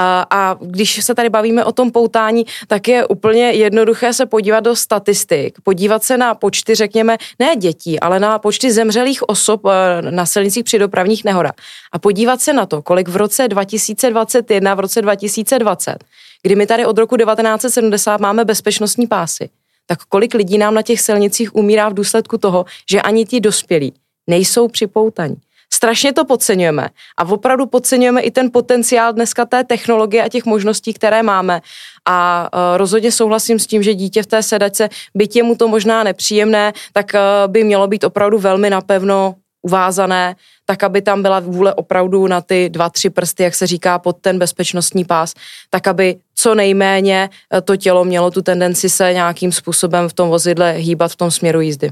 a, 0.00 0.26
a 0.30 0.56
když 0.60 1.04
se 1.04 1.14
tady 1.14 1.28
bavíme 1.28 1.64
o 1.64 1.72
tom 1.72 1.90
poutání, 1.90 2.44
tak 2.66 2.88
je 2.88 3.06
úplně 3.06 3.50
jednoduché 3.50 4.12
se 4.12 4.26
podívat 4.26 4.60
do 4.60 4.76
statistik, 4.76 5.58
podívat 5.62 6.04
se 6.04 6.16
na 6.16 6.34
počty, 6.34 6.74
řekněme, 6.74 7.16
ne 7.38 7.56
dětí, 7.56 8.00
ale 8.00 8.20
na 8.20 8.38
počty 8.38 8.72
zemřelých 8.72 9.28
osob 9.28 9.62
eh, 9.66 10.02
na 10.10 10.26
silnicích 10.26 10.64
při 10.64 10.78
dopravních 10.78 11.24
nehodách. 11.24 11.54
A 11.92 11.98
podívat 11.98 12.40
se 12.40 12.52
na 12.52 12.66
to, 12.66 12.82
kolik 12.82 13.08
v 13.08 13.16
roce 13.16 13.48
2021, 13.48 14.74
v 14.74 14.80
roce 14.80 15.02
2020, 15.02 15.96
kdy 16.42 16.56
my 16.56 16.66
tady 16.66 16.86
od 16.86 16.98
roku 16.98 17.16
1970 17.16 18.20
máme 18.20 18.44
bezpečnostní 18.44 19.06
pásy, 19.06 19.48
tak 19.86 19.98
kolik 20.08 20.34
lidí 20.34 20.58
nám 20.58 20.74
na 20.74 20.82
těch 20.82 21.00
silnicích 21.00 21.54
umírá 21.54 21.88
v 21.88 21.94
důsledku 21.94 22.38
toho, 22.38 22.64
že 22.90 23.02
ani 23.02 23.24
ti 23.24 23.40
dospělí 23.40 23.92
nejsou 24.26 24.68
připoutaní 24.68 25.36
strašně 25.72 26.12
to 26.12 26.24
podceňujeme 26.24 26.88
a 27.18 27.24
opravdu 27.28 27.66
podceňujeme 27.66 28.20
i 28.20 28.30
ten 28.30 28.50
potenciál 28.52 29.12
dneska 29.12 29.44
té 29.44 29.64
technologie 29.64 30.22
a 30.22 30.28
těch 30.28 30.44
možností, 30.44 30.94
které 30.94 31.22
máme. 31.22 31.60
A 32.08 32.48
uh, 32.52 32.76
rozhodně 32.76 33.12
souhlasím 33.12 33.58
s 33.58 33.66
tím, 33.66 33.82
že 33.82 33.94
dítě 33.94 34.22
v 34.22 34.26
té 34.26 34.42
sedačce, 34.42 34.88
byť 35.14 35.36
je 35.36 35.42
mu 35.42 35.54
to 35.54 35.68
možná 35.68 36.02
nepříjemné, 36.02 36.72
tak 36.92 37.12
uh, 37.14 37.52
by 37.52 37.64
mělo 37.64 37.86
být 37.86 38.04
opravdu 38.04 38.38
velmi 38.38 38.70
napevno 38.70 39.34
uvázané, 39.62 40.36
tak 40.64 40.82
aby 40.82 41.02
tam 41.02 41.22
byla 41.22 41.40
vůle 41.40 41.74
opravdu 41.74 42.26
na 42.26 42.40
ty 42.40 42.68
dva, 42.68 42.90
tři 42.90 43.10
prsty, 43.10 43.42
jak 43.42 43.54
se 43.54 43.66
říká, 43.66 43.98
pod 43.98 44.16
ten 44.20 44.38
bezpečnostní 44.38 45.04
pás, 45.04 45.34
tak 45.70 45.88
aby 45.88 46.16
co 46.34 46.54
nejméně 46.54 47.30
e, 47.54 47.60
to 47.60 47.76
tělo 47.76 48.04
mělo 48.04 48.30
tu 48.30 48.42
tendenci 48.42 48.88
se 48.88 49.12
nějakým 49.12 49.52
způsobem 49.52 50.08
v 50.08 50.12
tom 50.12 50.28
vozidle 50.28 50.72
hýbat 50.72 51.12
v 51.12 51.16
tom 51.16 51.30
směru 51.30 51.60
jízdy 51.60 51.90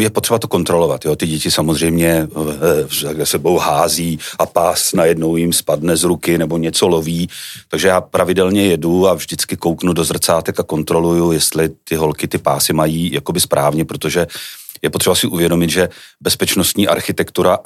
je 0.00 0.10
potřeba 0.10 0.38
to 0.38 0.48
kontrolovat. 0.48 1.04
Jo? 1.04 1.16
Ty 1.16 1.26
děti 1.26 1.50
samozřejmě 1.50 2.28
kde 3.12 3.26
sebou 3.26 3.58
hází 3.58 4.18
a 4.38 4.46
pás 4.46 4.92
najednou 4.92 5.36
jim 5.36 5.52
spadne 5.52 5.96
z 5.96 6.04
ruky 6.04 6.38
nebo 6.38 6.58
něco 6.58 6.88
loví. 6.88 7.28
Takže 7.68 7.88
já 7.88 8.00
pravidelně 8.00 8.66
jedu 8.66 9.08
a 9.08 9.14
vždycky 9.14 9.56
kouknu 9.56 9.92
do 9.92 10.04
zrcátek 10.04 10.60
a 10.60 10.62
kontroluju, 10.62 11.32
jestli 11.32 11.68
ty 11.84 11.96
holky 11.96 12.28
ty 12.28 12.38
pásy 12.38 12.72
mají 12.72 13.12
jakoby 13.12 13.40
správně, 13.40 13.84
protože 13.84 14.26
je 14.82 14.90
potřeba 14.90 15.14
si 15.14 15.26
uvědomit, 15.26 15.70
že 15.70 15.88
bezpečnostní 16.20 16.88
architektura 16.88 17.58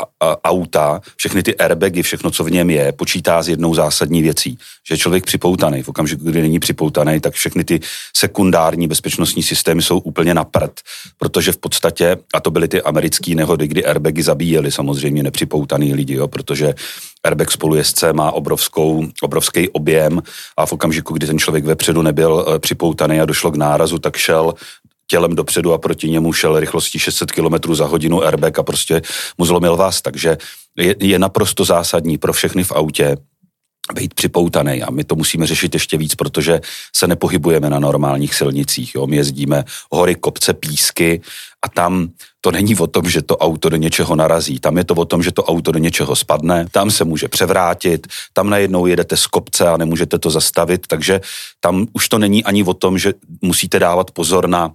auta, 0.45 1.01
všechny 1.17 1.43
ty 1.43 1.57
airbagy, 1.57 2.03
všechno, 2.03 2.31
co 2.31 2.45
v 2.45 2.51
něm 2.51 2.71
je, 2.71 2.93
počítá 2.93 3.43
s 3.43 3.49
jednou 3.49 3.75
zásadní 3.75 4.23
věcí, 4.23 4.59
že 4.89 4.95
je 4.95 4.99
člověk 4.99 5.27
připoutaný. 5.27 5.83
V 5.83 5.89
okamžiku, 5.89 6.25
kdy 6.25 6.43
není 6.43 6.59
připoutaný, 6.59 7.21
tak 7.21 7.35
všechny 7.35 7.65
ty 7.65 7.81
sekundární 8.17 8.89
bezpečnostní 8.89 9.43
systémy 9.43 9.83
jsou 9.83 9.99
úplně 9.99 10.35
na 10.35 10.45
prd, 10.45 10.81
protože 11.19 11.53
v 11.53 11.57
podstatě, 11.57 12.17
a 12.35 12.41
to 12.41 12.51
byly 12.51 12.69
ty 12.69 12.83
americké 12.83 13.35
nehody, 13.35 13.67
kdy 13.67 13.85
airbagy 13.85 14.23
zabíjeli 14.23 14.73
samozřejmě 14.73 15.23
nepřipoutaný 15.23 15.95
lidi, 15.95 16.15
jo, 16.15 16.29
protože 16.29 16.75
airbag 17.25 17.51
spolujezdce 17.51 18.13
má 18.13 18.33
obrovskou, 18.33 19.07
obrovský 19.23 19.69
objem 19.69 20.23
a 20.57 20.67
v 20.67 20.73
okamžiku, 20.73 21.15
kdy 21.15 21.27
ten 21.27 21.39
člověk 21.39 21.65
vepředu 21.65 22.03
nebyl 22.03 22.47
eh, 22.49 22.59
připoutaný 22.59 23.21
a 23.21 23.25
došlo 23.25 23.51
k 23.51 23.57
nárazu, 23.57 23.99
tak 23.99 24.17
šel 24.17 24.55
tělem 25.11 25.35
dopředu 25.35 25.73
a 25.73 25.79
proti 25.79 26.11
němu 26.11 26.33
šel 26.33 26.61
rychlostí 26.61 26.99
600 26.99 27.33
km 27.33 27.75
za 27.75 27.87
hodinu 27.87 28.23
airbag 28.23 28.59
a 28.59 28.63
prostě 28.63 29.03
mu 29.39 29.45
zlomil 29.45 29.77
vás. 29.77 30.03
Takže 30.03 30.39
je, 30.79 30.95
je 30.99 31.19
naprosto 31.19 31.65
zásadní 31.65 32.19
pro 32.19 32.33
všechny 32.33 32.65
v 32.65 32.73
autě, 32.73 33.17
být 33.95 34.15
připoutaný 34.15 34.83
a 34.83 34.91
my 34.91 35.05
to 35.05 35.15
musíme 35.15 35.47
řešit 35.47 35.75
ještě 35.75 35.97
víc, 35.99 36.15
protože 36.15 36.61
se 36.97 37.07
nepohybujeme 37.07 37.71
na 37.71 37.79
normálních 37.79 38.35
silnicích. 38.35 38.95
Jo? 38.95 39.07
My 39.07 39.17
jezdíme 39.17 39.65
hory, 39.91 40.15
kopce, 40.15 40.55
písky 40.55 41.21
a 41.63 41.69
tam 41.69 42.09
to 42.41 42.51
není 42.51 42.77
o 42.77 42.87
tom, 42.87 43.11
že 43.11 43.23
to 43.23 43.37
auto 43.37 43.69
do 43.69 43.77
něčeho 43.77 44.17
narazí. 44.17 44.61
Tam 44.61 44.79
je 44.79 44.85
to 44.85 44.95
o 44.95 45.05
tom, 45.05 45.23
že 45.23 45.33
to 45.33 45.45
auto 45.45 45.73
do 45.73 45.79
něčeho 45.79 46.17
spadne, 46.17 46.67
tam 46.71 46.91
se 46.91 47.05
může 47.05 47.29
převrátit, 47.29 48.07
tam 48.33 48.51
najednou 48.51 48.87
jedete 48.87 49.17
z 49.17 49.27
kopce 49.27 49.69
a 49.69 49.77
nemůžete 49.77 50.19
to 50.19 50.31
zastavit, 50.31 50.87
takže 50.87 51.21
tam 51.61 51.87
už 51.93 52.09
to 52.09 52.19
není 52.19 52.45
ani 52.45 52.65
o 52.65 52.75
tom, 52.75 52.99
že 52.99 53.15
musíte 53.43 53.79
dávat 53.79 54.11
pozor 54.11 54.49
na 54.49 54.71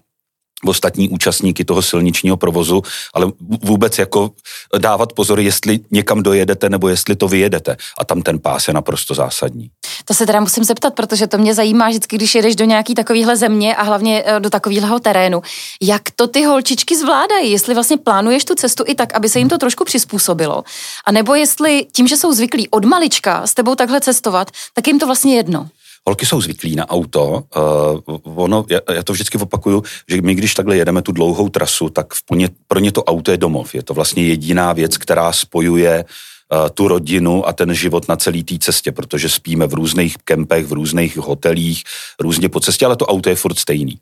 ostatní 0.65 1.09
účastníky 1.09 1.65
toho 1.65 1.81
silničního 1.81 2.37
provozu, 2.37 2.81
ale 3.13 3.31
vůbec 3.63 3.97
jako 3.97 4.31
dávat 4.77 5.13
pozor, 5.13 5.39
jestli 5.39 5.79
někam 5.91 6.23
dojedete 6.23 6.69
nebo 6.69 6.87
jestli 6.87 7.15
to 7.15 7.27
vyjedete. 7.27 7.77
A 7.97 8.05
tam 8.05 8.21
ten 8.21 8.39
pás 8.39 8.67
je 8.67 8.73
naprosto 8.73 9.13
zásadní. 9.13 9.69
To 10.05 10.13
se 10.13 10.25
teda 10.25 10.39
musím 10.39 10.63
zeptat, 10.63 10.93
protože 10.93 11.27
to 11.27 11.37
mě 11.37 11.53
zajímá 11.53 11.89
vždycky, 11.89 12.15
když 12.15 12.35
jedeš 12.35 12.55
do 12.55 12.65
nějaký 12.65 12.95
takovýhle 12.95 13.37
země 13.37 13.75
a 13.75 13.83
hlavně 13.83 14.23
eh, 14.25 14.39
do 14.39 14.49
takového 14.49 14.99
terénu. 14.99 15.41
Jak 15.81 16.01
to 16.15 16.27
ty 16.27 16.43
holčičky 16.43 16.97
zvládají? 16.97 17.51
Jestli 17.51 17.73
vlastně 17.73 17.97
plánuješ 17.97 18.45
tu 18.45 18.55
cestu 18.55 18.83
i 18.87 18.95
tak, 18.95 19.13
aby 19.13 19.29
se 19.29 19.39
jim 19.39 19.49
to 19.49 19.57
trošku 19.57 19.83
přizpůsobilo? 19.83 20.63
A 21.05 21.11
nebo 21.11 21.35
jestli 21.35 21.85
tím, 21.91 22.07
že 22.07 22.17
jsou 22.17 22.33
zvyklí 22.33 22.69
od 22.69 22.85
malička 22.85 23.47
s 23.47 23.53
tebou 23.53 23.75
takhle 23.75 24.01
cestovat, 24.01 24.51
tak 24.73 24.87
jim 24.87 24.99
to 24.99 25.05
vlastně 25.05 25.35
jedno? 25.35 25.69
Holky 26.07 26.25
jsou 26.25 26.41
zvyklí 26.41 26.75
na 26.75 26.89
auto. 26.89 27.43
Uh, 27.55 28.43
ono, 28.43 28.65
já, 28.69 28.79
já 28.93 29.03
to 29.03 29.13
vždycky 29.13 29.37
opakuju, 29.37 29.83
že 30.09 30.21
my, 30.21 30.35
když 30.35 30.53
takhle 30.53 30.77
jedeme 30.77 31.01
tu 31.01 31.11
dlouhou 31.11 31.49
trasu, 31.49 31.89
tak 31.89 32.13
v 32.13 32.35
ně, 32.35 32.49
pro 32.67 32.79
ně 32.79 32.91
to 32.91 33.03
auto 33.03 33.31
je 33.31 33.37
domov. 33.37 33.75
Je 33.75 33.83
to 33.83 33.93
vlastně 33.93 34.23
jediná 34.23 34.73
věc, 34.73 34.97
která 34.97 35.31
spojuje 35.31 36.05
uh, 36.05 36.69
tu 36.69 36.87
rodinu 36.87 37.47
a 37.47 37.53
ten 37.53 37.73
život 37.73 38.07
na 38.07 38.15
celé 38.15 38.43
té 38.43 38.57
cestě, 38.57 38.91
protože 38.91 39.29
spíme 39.29 39.67
v 39.67 39.73
různých 39.73 40.17
kempech, 40.17 40.65
v 40.65 40.73
různých 40.73 41.17
hotelích, 41.17 41.83
různě 42.19 42.49
po 42.49 42.59
cestě, 42.59 42.85
ale 42.85 42.95
to 42.95 43.05
auto 43.05 43.29
je 43.29 43.35
furt 43.35 43.59
stejný. 43.59 43.99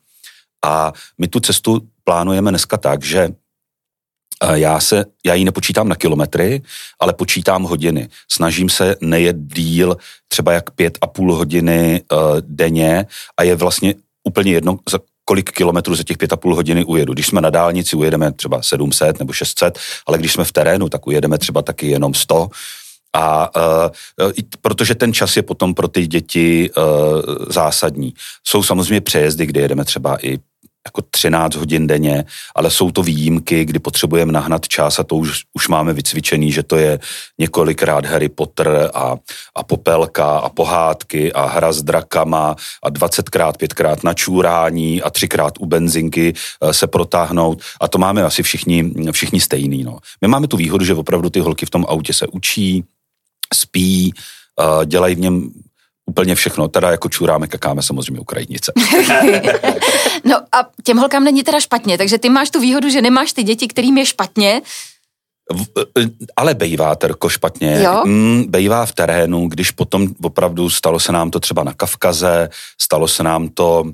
A 0.66 0.94
my 1.18 1.28
tu 1.28 1.40
cestu 1.40 1.82
plánujeme 2.04 2.52
dneska 2.52 2.78
tak, 2.78 3.04
že 3.04 3.30
já, 4.52 4.80
se, 4.80 5.06
já 5.26 5.34
ji 5.34 5.46
nepočítám 5.46 5.90
na 5.90 5.96
kilometry, 5.96 6.62
ale 7.00 7.14
počítám 7.14 7.64
hodiny. 7.64 8.10
Snažím 8.32 8.70
se 8.70 8.96
nejet 9.02 9.36
díl 9.40 9.98
třeba 10.28 10.52
jak 10.54 10.72
pět 10.72 10.98
a 11.02 11.08
půl 11.08 11.36
hodiny 11.36 12.02
uh, 12.12 12.20
denně 12.42 13.06
a 13.38 13.44
je 13.44 13.56
vlastně 13.56 13.94
úplně 14.24 14.52
jedno, 14.52 14.78
za 14.90 15.00
kolik 15.26 15.52
kilometrů 15.52 15.96
za 15.96 16.04
těch 16.04 16.18
pět 16.18 16.34
a 16.34 16.38
půl 16.38 16.56
hodiny 16.56 16.86
ujedu. 16.86 17.14
Když 17.14 17.28
jsme 17.28 17.42
na 17.42 17.50
dálnici, 17.50 17.96
ujedeme 17.96 18.32
třeba 18.32 18.62
700 18.62 19.20
nebo 19.20 19.34
600, 19.34 19.80
ale 20.08 20.18
když 20.18 20.34
jsme 20.34 20.44
v 20.44 20.52
terénu, 20.52 20.90
tak 20.90 21.08
ujedeme 21.08 21.38
třeba 21.38 21.62
taky 21.62 21.88
jenom 21.88 22.14
100. 22.14 22.50
A 23.16 23.56
uh, 24.26 24.32
protože 24.62 24.96
ten 24.96 25.14
čas 25.14 25.38
je 25.38 25.44
potom 25.44 25.74
pro 25.74 25.88
ty 25.88 26.08
děti 26.08 26.70
uh, 26.78 26.84
zásadní. 27.50 28.14
Jsou 28.44 28.64
samozřejmě 28.64 29.02
přejezdy, 29.02 29.46
kde 29.46 29.62
jedeme 29.62 29.86
třeba 29.86 30.18
i 30.26 30.40
jako 30.88 31.02
13 31.10 31.56
hodin 31.56 31.88
denně, 31.88 32.26
ale 32.56 32.72
jsou 32.72 32.92
to 32.92 33.04
výjimky, 33.04 33.66
kdy 33.66 33.80
potřebujeme 33.80 34.32
nahnat 34.32 34.68
čas 34.68 35.00
a 35.00 35.04
to 35.04 35.16
už, 35.16 35.42
už 35.54 35.68
máme 35.68 35.94
vycvičený, 35.94 36.52
že 36.52 36.64
to 36.64 36.76
je 36.76 37.00
několikrát 37.40 38.06
Harry 38.06 38.30
Potter 38.30 38.92
a, 38.94 39.16
a 39.56 39.64
popelka 39.64 40.38
a 40.38 40.50
pohádky 40.50 41.34
a 41.34 41.46
hra 41.46 41.72
s 41.72 41.84
drakama 41.84 42.56
a 42.84 42.90
20krát, 42.90 43.54
pětkrát 43.58 44.04
na 44.04 44.14
čůrání 44.14 45.02
a 45.02 45.10
třikrát 45.10 45.54
u 45.60 45.66
benzinky 45.66 46.34
eh, 46.34 46.74
se 46.74 46.88
protáhnout 46.88 47.62
a 47.82 47.88
to 47.88 47.98
máme 47.98 48.24
asi 48.24 48.44
všichni, 48.44 48.92
všichni 49.12 49.40
stejný. 49.40 49.84
No. 49.84 50.00
My 50.22 50.28
máme 50.28 50.48
tu 50.48 50.58
výhodu, 50.58 50.86
že 50.86 50.94
opravdu 50.94 51.30
ty 51.30 51.40
holky 51.40 51.66
v 51.66 51.70
tom 51.70 51.86
autě 51.90 52.14
se 52.14 52.28
učí, 52.28 52.84
spí, 53.54 54.14
eh, 54.60 54.86
dělají 54.86 55.16
v 55.16 55.20
něm 55.20 55.52
úplně 56.06 56.36
všechno, 56.36 56.68
teda 56.68 56.92
jako 56.92 57.10
čuráme, 57.10 57.48
kakáme 57.48 57.82
samozřejmě 57.82 58.20
Ukrajinice. 58.20 58.72
no 60.24 60.36
a 60.52 60.70
těm 60.84 60.98
holkám 60.98 61.24
není 61.24 61.44
teda 61.44 61.60
špatně, 61.60 61.98
takže 61.98 62.18
ty 62.18 62.30
máš 62.30 62.50
tu 62.50 62.60
výhodu, 62.60 62.90
že 62.90 63.02
nemáš 63.02 63.34
ty 63.34 63.44
děti, 63.44 63.68
kterým 63.68 63.98
je 63.98 64.06
špatně, 64.06 64.62
v, 65.52 65.80
e, 66.00 66.10
ale 66.36 66.54
bejvá 66.54 66.96
terko 66.96 67.30
špatně. 67.30 67.82
Jo? 67.84 68.02
Mm, 68.06 68.46
bejvá 68.48 68.86
v 68.86 68.92
terénu, 68.92 69.48
když 69.48 69.72
potom 69.72 70.08
opravdu 70.24 70.70
stalo 70.70 71.00
se 71.00 71.12
nám 71.12 71.32
to 71.32 71.40
třeba 71.40 71.64
na 71.64 71.74
Kavkaze, 71.74 72.50
stalo 72.82 73.08
se 73.08 73.24
nám 73.24 73.50
to 73.50 73.94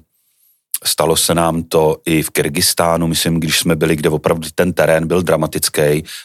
Stalo 0.85 1.17
se 1.17 1.35
nám 1.35 1.63
to 1.63 1.97
i 2.05 2.21
v 2.23 2.29
Kyrgyzstánu, 2.29 3.07
myslím, 3.07 3.39
když 3.39 3.59
jsme 3.59 3.75
byli, 3.75 3.95
kde 3.95 4.09
opravdu 4.09 4.47
ten 4.55 4.73
terén 4.73 5.07
byl 5.07 5.21
dramatický 5.21 5.81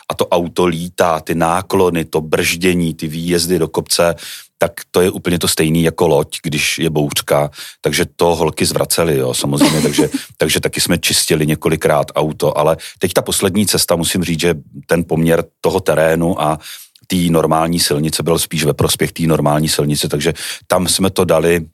a 0.09 0.15
to 0.17 0.27
auto 0.27 0.67
lítá, 0.67 1.21
ty 1.21 1.35
náklony, 1.35 2.05
to 2.05 2.21
brždění, 2.21 2.95
ty 2.95 3.09
výjezdy 3.09 3.59
do 3.59 3.69
kopce, 3.69 4.15
tak 4.59 4.73
to 4.91 5.01
je 5.01 5.11
úplně 5.11 5.39
to 5.39 5.49
stejný 5.49 5.83
jako 5.83 6.09
loď, 6.09 6.39
když 6.43 6.79
je 6.79 6.91
bouřka, 6.91 7.51
takže 7.81 8.05
to 8.17 8.37
holky 8.37 8.67
zvracely, 8.67 9.17
jo, 9.17 9.35
samozřejmě, 9.35 9.83
takže, 9.83 10.09
takže 10.37 10.61
taky 10.61 10.81
jsme 10.81 10.99
čistili 10.99 11.47
několikrát 11.47 12.07
auto, 12.15 12.59
ale 12.59 12.77
teď 12.99 13.13
ta 13.13 13.23
poslední 13.23 13.67
cesta, 13.67 13.97
musím 13.97 14.25
říct, 14.25 14.41
že 14.41 14.55
ten 14.87 15.05
poměr 15.05 15.45
toho 15.61 15.81
terénu 15.81 16.43
a 16.43 16.59
té 17.07 17.17
normální 17.17 17.81
silnice 17.81 18.23
byl 18.23 18.39
spíš 18.39 18.65
ve 18.65 18.75
prospěch 18.75 19.13
té 19.13 19.23
normální 19.23 19.69
silnice, 19.69 20.09
takže 20.09 20.33
tam 20.67 20.89
jsme 20.89 21.11
to 21.11 21.25
dali 21.25 21.67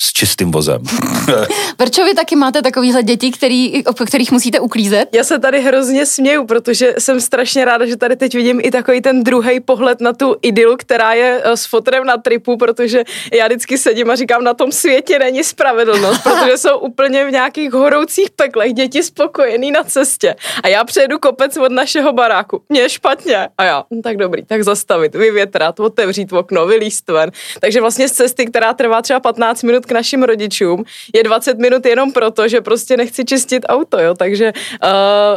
s 0.00 0.12
čistým 0.12 0.50
vozem. 0.50 0.82
Verčo, 1.78 2.04
vy 2.04 2.14
taky 2.14 2.36
máte 2.36 2.62
takovýhle 2.62 3.02
děti, 3.02 3.30
který, 3.30 3.86
o 3.86 3.92
kterých 3.92 4.32
musíte 4.32 4.60
uklízet? 4.60 5.08
Já 5.12 5.24
se 5.24 5.38
tady 5.38 5.60
hrozně 5.60 6.06
směju, 6.06 6.46
protože 6.46 6.94
jsem 6.98 7.20
strašně 7.20 7.64
ráda, 7.64 7.86
že 7.86 7.96
tady 7.96 8.16
teď 8.16 8.34
vidím 8.34 8.60
i 8.62 8.70
takový 8.70 9.00
ten 9.00 9.24
druhý 9.24 9.60
pohled 9.60 10.00
na 10.00 10.12
tu 10.12 10.36
idylu, 10.42 10.76
která 10.76 11.12
je 11.12 11.42
eh, 11.44 11.56
s 11.56 11.66
fotrem 11.66 12.04
na 12.04 12.16
tripu, 12.16 12.56
protože 12.56 13.04
já 13.32 13.46
vždycky 13.46 13.78
sedím 13.78 14.10
a 14.10 14.14
říkám, 14.14 14.44
na 14.44 14.54
tom 14.54 14.72
světě 14.72 15.18
není 15.18 15.44
spravedlnost, 15.44 16.22
protože 16.22 16.58
jsou 16.58 16.78
úplně 16.78 17.24
v 17.24 17.30
nějakých 17.30 17.72
horoucích 17.72 18.30
peklech 18.30 18.72
děti 18.72 19.02
spokojený 19.02 19.70
na 19.70 19.84
cestě. 19.84 20.34
A 20.62 20.68
já 20.68 20.84
přejdu 20.84 21.18
kopec 21.18 21.56
od 21.56 21.72
našeho 21.72 22.12
baráku. 22.12 22.62
Mně 22.68 22.80
je 22.80 22.88
špatně. 22.88 23.48
A 23.58 23.64
já, 23.64 23.84
no 23.90 24.02
tak 24.02 24.16
dobrý, 24.16 24.44
tak 24.44 24.64
zastavit, 24.64 25.14
vyvětrat, 25.14 25.80
otevřít 25.80 26.32
okno, 26.32 26.66
vylíst 26.66 27.08
ven. 27.08 27.30
Takže 27.60 27.80
vlastně 27.80 28.08
z 28.08 28.12
cesty, 28.12 28.46
která 28.46 28.74
trvá 28.74 29.02
třeba 29.02 29.20
15 29.20 29.62
minut 29.62 29.85
k 29.86 29.92
našim 29.92 30.22
rodičům, 30.22 30.84
je 31.14 31.22
20 31.22 31.58
minut 31.58 31.86
jenom 31.86 32.12
proto, 32.12 32.48
že 32.48 32.60
prostě 32.60 32.96
nechci 32.96 33.24
čistit 33.24 33.64
auto, 33.68 33.98
jo, 33.98 34.14
takže 34.14 34.52
uh, 34.52 34.90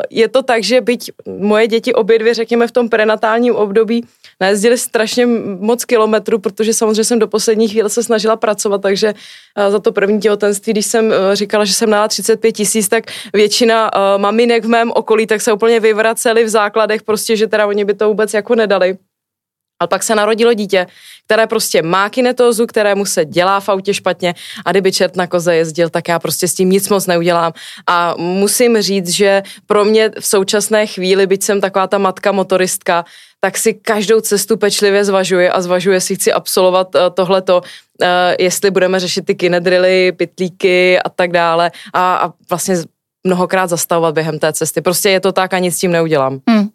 je 0.10 0.28
to 0.28 0.44
tak, 0.44 0.64
že 0.64 0.82
byť 0.82 1.12
moje 1.40 1.68
děti 1.68 1.94
obě 1.94 2.20
dvě, 2.20 2.34
řekněme, 2.34 2.68
v 2.68 2.72
tom 2.72 2.90
prenatálním 2.90 3.56
období 3.56 4.06
najezdili 4.42 4.78
strašně 4.78 5.26
moc 5.60 5.86
kilometrů, 5.86 6.40
protože 6.40 6.74
samozřejmě 6.74 7.04
jsem 7.04 7.20
do 7.20 7.28
poslední 7.28 7.68
chvíle 7.68 7.90
se 7.90 8.04
snažila 8.04 8.36
pracovat, 8.36 8.82
takže 8.82 9.14
uh, 9.14 9.72
za 9.72 9.80
to 9.80 9.92
první 9.92 10.20
těhotenství, 10.20 10.74
když 10.74 10.86
jsem 10.86 11.06
uh, 11.06 11.14
říkala, 11.34 11.66
že 11.66 11.74
jsem 11.74 11.90
na 11.90 12.08
35 12.08 12.52
tisíc, 12.52 12.90
tak 12.90 13.04
většina 13.34 13.92
uh, 13.94 14.22
maminek 14.22 14.66
v 14.66 14.68
mém 14.68 14.92
okolí 14.92 15.28
tak 15.28 15.42
se 15.42 15.54
úplně 15.54 15.80
vyvraceli 15.80 16.44
v 16.44 16.50
základech, 16.50 17.04
prostě, 17.04 17.36
že 17.36 17.48
teda 17.48 17.68
oni 17.68 17.86
by 17.86 17.94
to 17.94 18.08
vůbec 18.08 18.34
jako 18.34 18.56
nedali. 18.56 18.98
Ale 19.80 19.88
pak 19.88 20.04
se 20.04 20.16
narodilo 20.16 20.54
dítě, 20.54 20.88
které 21.26 21.48
prostě 21.48 21.82
má 21.82 22.10
kinetózu, 22.10 22.68
kterému 22.68 23.06
se 23.06 23.26
dělá 23.26 23.60
v 23.60 23.70
autě 23.70 23.94
špatně 23.94 24.34
a 24.66 24.72
kdyby 24.72 24.92
čert 24.92 25.16
na 25.16 25.28
koze 25.28 25.56
jezdil, 25.56 25.90
tak 25.90 26.08
já 26.08 26.20
prostě 26.20 26.48
s 26.48 26.54
tím 26.54 26.70
nic 26.70 26.90
moc 26.90 27.08
neudělám. 27.08 27.54
A 27.88 28.14
musím 28.18 28.82
říct, 28.82 29.10
že 29.10 29.44
pro 29.68 29.86
mě 29.86 30.12
v 30.20 30.26
současné 30.26 30.88
chvíli, 30.88 31.28
byť 31.28 31.44
jsem 31.44 31.62
taková 31.62 31.88
ta 31.88 31.98
matka 31.98 32.32
motoristka, 32.32 33.06
tak 33.40 33.58
si 33.58 33.74
každou 33.74 34.22
cestu 34.22 34.58
pečlivě 34.58 35.06
zvažuje 35.06 35.52
a 35.52 35.62
zvažuje, 35.62 35.96
jestli 35.96 36.16
chci 36.16 36.34
absolvovat 36.34 36.96
uh, 36.96 37.02
tohleto, 37.14 37.62
uh, 37.62 38.08
jestli 38.40 38.72
budeme 38.72 39.00
řešit 39.00 39.26
ty 39.26 39.36
kinedrily, 39.36 40.12
pitlíky 40.12 41.00
a 41.00 41.10
tak 41.10 41.32
dále 41.32 41.72
a, 41.94 42.16
a 42.16 42.34
vlastně 42.50 42.76
mnohokrát 43.24 43.68
zastavovat 43.68 44.16
během 44.16 44.40
té 44.40 44.54
cesty. 44.54 44.82
Prostě 44.82 45.10
je 45.10 45.20
to 45.20 45.32
tak 45.32 45.54
a 45.54 45.60
nic 45.60 45.76
s 45.76 45.80
tím 45.80 45.92
neudělám. 45.92 46.40
Hmm. 46.50 46.70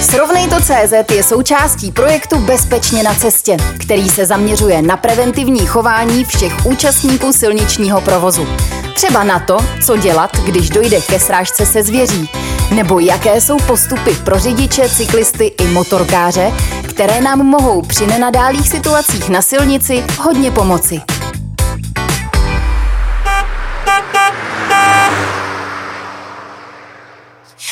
Srovnej 0.00 0.48
to 0.48 0.56
CZ 0.60 1.12
je 1.14 1.22
součástí 1.22 1.92
projektu 1.92 2.38
Bezpečně 2.38 3.02
na 3.02 3.14
cestě, 3.14 3.56
který 3.80 4.08
se 4.08 4.26
zaměřuje 4.26 4.82
na 4.82 4.96
preventivní 4.96 5.66
chování 5.66 6.24
všech 6.24 6.66
účastníků 6.66 7.32
silničního 7.32 8.00
provozu. 8.00 8.46
Třeba 8.94 9.24
na 9.24 9.38
to, 9.38 9.58
co 9.86 9.96
dělat, 9.96 10.30
když 10.44 10.70
dojde 10.70 11.00
ke 11.00 11.20
srážce 11.20 11.66
se 11.66 11.82
zvěří, 11.82 12.30
nebo 12.74 12.98
jaké 12.98 13.40
jsou 13.40 13.56
postupy 13.56 14.14
pro 14.24 14.38
řidiče, 14.38 14.88
cyklisty 14.88 15.44
i 15.44 15.66
motorkáře, 15.66 16.52
které 16.88 17.20
nám 17.20 17.38
mohou 17.38 17.82
při 17.82 18.06
nenadálých 18.06 18.68
situacích 18.68 19.28
na 19.28 19.42
silnici 19.42 20.04
hodně 20.18 20.50
pomoci. 20.50 21.00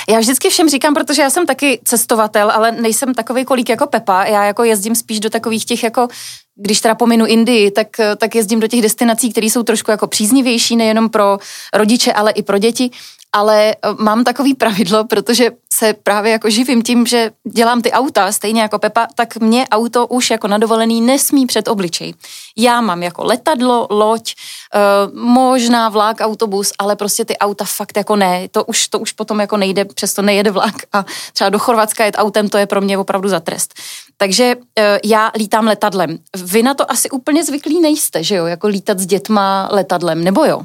Já 0.09 0.19
vždycky 0.19 0.51
všem 0.51 0.69
říkám, 0.69 0.95
protože 0.95 1.23
já 1.23 1.31
jsem 1.31 1.47
taky 1.47 1.81
cestovatel, 1.85 2.51
ale 2.51 2.73
nejsem 2.73 3.15
takový 3.15 3.45
kolík 3.45 3.69
jako 3.69 3.87
Pepa. 3.87 4.25
Já 4.25 4.45
jako 4.45 4.65
jezdím 4.65 4.95
spíš 4.95 5.21
do 5.21 5.31
takových 5.31 5.65
těch 5.65 5.83
jako 5.83 6.09
když 6.57 6.81
teda 6.81 6.95
pominu 6.95 7.27
Indii, 7.27 7.71
tak, 7.71 7.89
tak 8.17 8.35
jezdím 8.35 8.61
do 8.61 8.67
těch 8.67 8.83
destinací, 8.83 9.33
které 9.33 9.47
jsou 9.47 9.63
trošku 9.63 9.91
jako 9.91 10.07
příznivější, 10.07 10.77
nejenom 10.77 11.11
pro 11.11 11.39
rodiče, 11.75 12.13
ale 12.13 12.31
i 12.31 12.43
pro 12.43 12.59
děti 12.59 12.91
ale 13.35 13.75
eh, 13.75 13.95
mám 13.99 14.25
takový 14.25 14.55
pravidlo, 14.55 15.05
protože 15.05 15.51
se 15.75 15.93
právě 15.93 16.33
jako 16.33 16.51
živím 16.51 16.83
tím, 16.83 17.07
že 17.07 17.31
dělám 17.53 17.83
ty 17.83 17.93
auta, 17.93 18.33
stejně 18.33 18.63
jako 18.63 18.79
Pepa, 18.79 19.07
tak 19.15 19.37
mě 19.37 19.69
auto 19.69 20.07
už 20.07 20.31
jako 20.31 20.49
na 20.49 20.59
dovolený 20.59 21.01
nesmí 21.01 21.47
před 21.47 21.69
obličej. 21.69 22.15
Já 22.57 22.81
mám 22.81 23.03
jako 23.03 23.25
letadlo, 23.25 23.87
loď, 23.91 24.35
eh, 24.75 24.79
možná 25.15 25.89
vlak, 25.89 26.17
autobus, 26.21 26.73
ale 26.79 26.97
prostě 26.97 27.25
ty 27.25 27.39
auta 27.39 27.65
fakt 27.65 27.97
jako 27.97 28.17
ne. 28.17 28.49
To 28.49 28.65
už, 28.65 28.89
to 28.89 28.99
už 28.99 29.13
potom 29.13 29.41
jako 29.41 29.57
nejde, 29.57 29.85
přesto 29.85 30.23
nejede 30.23 30.51
vlak 30.51 30.75
a 30.93 31.05
třeba 31.33 31.51
do 31.51 31.59
Chorvatska 31.59 32.05
jet 32.05 32.15
autem, 32.19 32.49
to 32.49 32.59
je 32.59 32.67
pro 32.67 32.81
mě 32.81 32.99
opravdu 32.99 33.29
za 33.29 33.41
trest. 33.41 33.75
Takže 34.17 34.57
uh, 34.57 34.63
já 35.05 35.31
lítám 35.39 35.67
letadlem. 35.67 36.19
Vy 36.45 36.63
na 36.63 36.75
to 36.75 36.91
asi 36.91 37.11
úplně 37.11 37.45
zvyklí 37.45 37.81
nejste, 37.81 38.23
že 38.23 38.35
jo? 38.35 38.47
Jako 38.47 38.67
lítat 38.67 38.99
s 38.99 39.07
dětma 39.07 39.69
letadlem, 39.73 40.25
nebo 40.25 40.45
jo? 40.45 40.63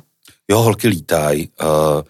Jo, 0.52 0.62
holky 0.62 0.88
lítají. 0.88 1.50
Uh 1.62 2.02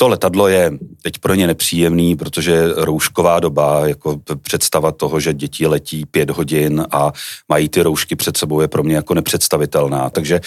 to 0.00 0.08
letadlo 0.08 0.48
je 0.48 0.72
teď 1.02 1.18
pro 1.18 1.34
ně 1.34 1.46
nepříjemný, 1.46 2.16
protože 2.16 2.62
roušková 2.76 3.40
doba, 3.40 3.88
jako 3.88 4.20
představa 4.42 4.92
toho, 4.92 5.20
že 5.20 5.34
děti 5.34 5.66
letí 5.66 6.06
pět 6.06 6.30
hodin 6.30 6.86
a 6.90 7.12
mají 7.48 7.68
ty 7.68 7.82
roušky 7.82 8.16
před 8.16 8.36
sebou, 8.36 8.60
je 8.60 8.68
pro 8.68 8.82
mě 8.82 8.96
jako 8.96 9.14
nepředstavitelná. 9.14 10.10
Takže 10.10 10.40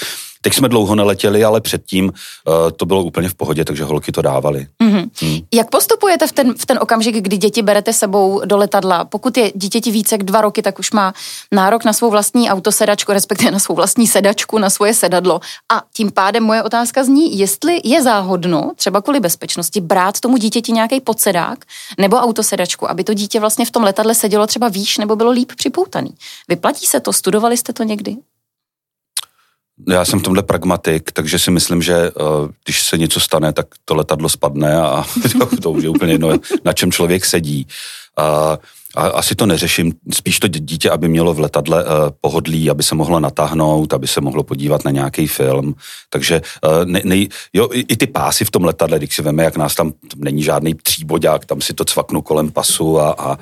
Teď 0.44 0.54
jsme 0.54 0.70
dlouho 0.70 0.96
neletěli, 0.96 1.44
ale 1.44 1.62
předtím 1.62 2.06
uh, 2.06 2.54
to 2.72 2.86
bylo 2.86 3.04
úplně 3.04 3.30
v 3.30 3.34
pohodě, 3.34 3.66
takže 3.66 3.84
holky 3.84 4.12
to 4.12 4.22
dávali. 4.22 4.68
Mm-hmm. 4.84 5.10
Mm. 5.22 5.40
Jak 5.54 5.70
postupujete 5.70 6.28
v 6.28 6.32
ten, 6.32 6.54
v 6.54 6.66
ten 6.66 6.80
okamžik, 6.82 7.16
kdy 7.16 7.38
děti 7.38 7.62
berete 7.62 7.94
sebou 7.94 8.42
do 8.46 8.58
letadla? 8.58 9.06
Pokud 9.06 9.38
je 9.38 9.52
dítěti 9.56 9.92
více 9.92 10.16
jak 10.16 10.24
dva 10.24 10.42
roky, 10.42 10.62
tak 10.62 10.80
už 10.80 10.92
má 10.92 11.14
nárok 11.52 11.86
na 11.86 11.94
svou 11.94 12.10
vlastní 12.10 12.50
autosedačku, 12.50 13.12
respektive 13.12 13.52
na 13.52 13.60
svou 13.60 13.76
vlastní 13.76 14.08
sedačku, 14.08 14.58
na 14.60 14.70
svoje 14.70 14.94
sedadlo. 14.94 15.40
A 15.74 15.82
tím 15.94 16.12
pádem 16.12 16.44
moje 16.44 16.64
otázka 16.64 17.04
zní, 17.04 17.40
jestli 17.40 17.82
je 17.84 18.04
záhodno, 18.04 18.72
třeba 18.76 19.02
kvůli 19.02 19.20
bezpečnosti, 19.20 19.82
brát 19.82 20.20
tomu 20.20 20.38
dítěti 20.38 20.72
nějaký 20.72 21.02
podsedák 21.02 21.66
nebo 21.98 22.18
autosedačku, 22.18 22.90
aby 22.90 23.04
to 23.04 23.14
dítě 23.14 23.40
vlastně 23.40 23.66
v 23.66 23.72
tom 23.72 23.84
letadle 23.84 24.16
sedělo 24.16 24.48
třeba 24.48 24.68
výš 24.68 24.98
nebo 24.98 25.16
bylo 25.16 25.32
líp 25.32 25.52
připoutaný. 25.58 26.12
Vyplatí 26.48 26.86
se 26.86 27.00
to? 27.00 27.14
Studovali 27.14 27.58
jste 27.58 27.74
to 27.74 27.84
někdy? 27.84 28.16
Já 29.90 30.06
jsem 30.06 30.20
v 30.20 30.24
tomhle 30.24 30.44
pragmatik, 30.44 31.12
takže 31.12 31.40
si 31.40 31.52
myslím, 31.52 31.82
že 31.82 32.12
uh, 32.12 32.48
když 32.66 32.84
se 32.84 32.98
něco 32.98 33.20
stane, 33.20 33.54
tak 33.54 33.68
to 33.86 33.96
letadlo 33.96 34.30
spadne 34.30 34.82
a 34.82 35.06
to 35.62 35.72
už 35.72 35.84
je 35.84 35.90
úplně 35.90 36.12
jedno, 36.12 36.30
na 36.66 36.74
čem 36.74 36.92
člověk 36.92 37.26
sedí. 37.26 37.68
Uh, 38.20 38.56
a 38.96 39.08
asi 39.08 39.36
to 39.36 39.46
neřeším, 39.46 39.94
spíš 40.14 40.40
to 40.40 40.48
dítě, 40.48 40.90
aby 40.90 41.08
mělo 41.08 41.34
v 41.34 41.40
letadle 41.40 41.84
uh, 41.84 41.90
pohodlí, 42.22 42.70
aby 42.70 42.84
se 42.84 42.96
mohlo 42.96 43.20
natáhnout, 43.20 43.94
aby 43.94 44.08
se 44.08 44.22
mohlo 44.22 44.44
podívat 44.44 44.86
na 44.86 44.92
nějaký 44.92 45.28
film. 45.28 45.76
Takže 46.10 46.42
uh, 46.64 46.86
ne, 46.86 47.02
ne, 47.04 47.26
jo, 47.54 47.70
i, 47.72 47.80
i 47.80 47.98
ty 47.98 48.08
pásy 48.08 48.46
v 48.46 48.52
tom 48.52 48.64
letadle, 48.64 48.98
když 48.98 49.16
si 49.16 49.22
veme, 49.22 49.44
jak 49.44 49.58
nás 49.58 49.76
tam, 49.76 49.92
tam 49.92 50.20
není 50.20 50.44
žádný 50.44 50.74
tříboďák, 50.74 51.46
tam 51.46 51.62
si 51.62 51.74
to 51.74 51.86
cvaknu 51.86 52.22
kolem 52.22 52.52
pasu 52.52 53.00
a, 53.00 53.12
a 53.12 53.38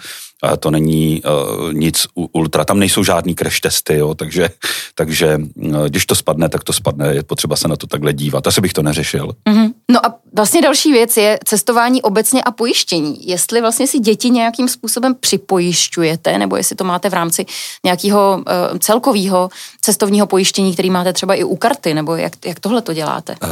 to 0.59 0.71
není 0.71 1.21
uh, 1.23 1.73
nic 1.73 2.07
ultra, 2.13 2.65
tam 2.65 2.79
nejsou 2.79 3.03
žádný 3.03 3.35
crash 3.35 3.59
testy, 3.59 3.95
jo, 3.95 4.15
takže, 4.15 4.49
takže 4.95 5.37
uh, 5.55 5.85
když 5.85 6.05
to 6.05 6.15
spadne, 6.15 6.49
tak 6.49 6.63
to 6.63 6.73
spadne, 6.73 7.15
je 7.15 7.23
potřeba 7.23 7.55
se 7.55 7.67
na 7.67 7.75
to 7.75 7.87
takhle 7.87 8.13
dívat, 8.13 8.47
asi 8.47 8.61
bych 8.61 8.73
to 8.73 8.83
neřešil. 8.83 9.31
Mm-hmm. 9.49 9.73
No 9.91 10.05
a 10.05 10.15
vlastně 10.35 10.61
další 10.61 10.91
věc 10.91 11.17
je 11.17 11.39
cestování 11.45 12.01
obecně 12.01 12.43
a 12.43 12.51
pojištění. 12.51 13.27
Jestli 13.27 13.61
vlastně 13.61 13.87
si 13.87 13.99
děti 13.99 14.29
nějakým 14.29 14.67
způsobem 14.67 15.15
připojišťujete, 15.19 16.37
nebo 16.37 16.55
jestli 16.55 16.75
to 16.75 16.83
máte 16.83 17.09
v 17.09 17.13
rámci 17.13 17.45
nějakého 17.85 18.43
uh, 18.71 18.77
celkového 18.77 19.49
cestovního 19.81 20.27
pojištění, 20.27 20.73
který 20.73 20.89
máte 20.89 21.13
třeba 21.13 21.35
i 21.35 21.43
u 21.43 21.55
karty, 21.55 21.93
nebo 21.93 22.15
jak, 22.15 22.33
jak 22.45 22.59
tohle 22.59 22.81
to 22.81 22.93
děláte? 22.93 23.35
Uh, 23.43 23.49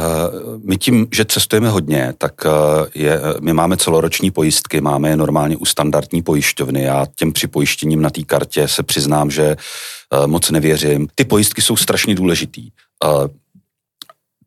my 0.64 0.76
tím, 0.76 1.06
že 1.12 1.24
cestujeme 1.24 1.68
hodně, 1.68 2.14
tak 2.18 2.32
uh, 2.44 2.50
je, 2.94 3.20
my 3.40 3.52
máme 3.52 3.76
celoroční 3.76 4.30
pojistky, 4.30 4.80
máme 4.80 5.08
je 5.08 5.16
normálně 5.16 5.56
u 5.56 5.64
standardní 5.64 6.22
pojišťovny, 6.22 6.79
pojišťovny. 6.80 6.82
Já 6.82 7.06
těm 7.16 7.32
připojištěním 7.32 8.02
na 8.02 8.10
té 8.10 8.22
kartě 8.22 8.68
se 8.68 8.82
přiznám, 8.82 9.30
že 9.30 9.56
uh, 9.56 10.26
moc 10.26 10.50
nevěřím. 10.50 11.08
Ty 11.14 11.24
pojistky 11.24 11.62
jsou 11.62 11.76
strašně 11.76 12.14
důležitý. 12.14 12.70
Uh, 13.04 13.28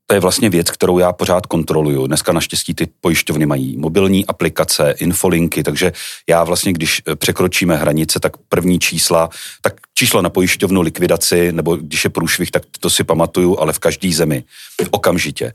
to 0.05 0.15
je 0.15 0.19
vlastně 0.19 0.49
věc, 0.49 0.71
kterou 0.71 0.99
já 0.99 1.13
pořád 1.13 1.45
kontroluju. 1.45 2.07
Dneska 2.07 2.33
naštěstí 2.33 2.73
ty 2.73 2.87
pojišťovny 3.01 3.45
mají 3.45 3.77
mobilní 3.77 4.25
aplikace, 4.25 4.93
infolinky, 4.99 5.63
takže 5.63 5.91
já 6.29 6.43
vlastně, 6.43 6.73
když 6.73 7.01
eh, 7.07 7.15
překročíme 7.15 7.75
hranice, 7.77 8.19
tak 8.19 8.37
první 8.49 8.79
čísla, 8.79 9.29
tak 9.61 9.73
čísla 9.93 10.21
na 10.21 10.29
pojišťovnu, 10.29 10.81
likvidaci, 10.81 11.51
nebo 11.51 11.75
když 11.75 12.03
je 12.03 12.09
průšvih, 12.09 12.51
tak 12.51 12.63
to 12.79 12.89
si 12.89 13.03
pamatuju, 13.03 13.59
ale 13.59 13.73
v 13.73 13.79
každé 13.79 14.11
zemi 14.13 14.43
okamžitě 14.91 15.53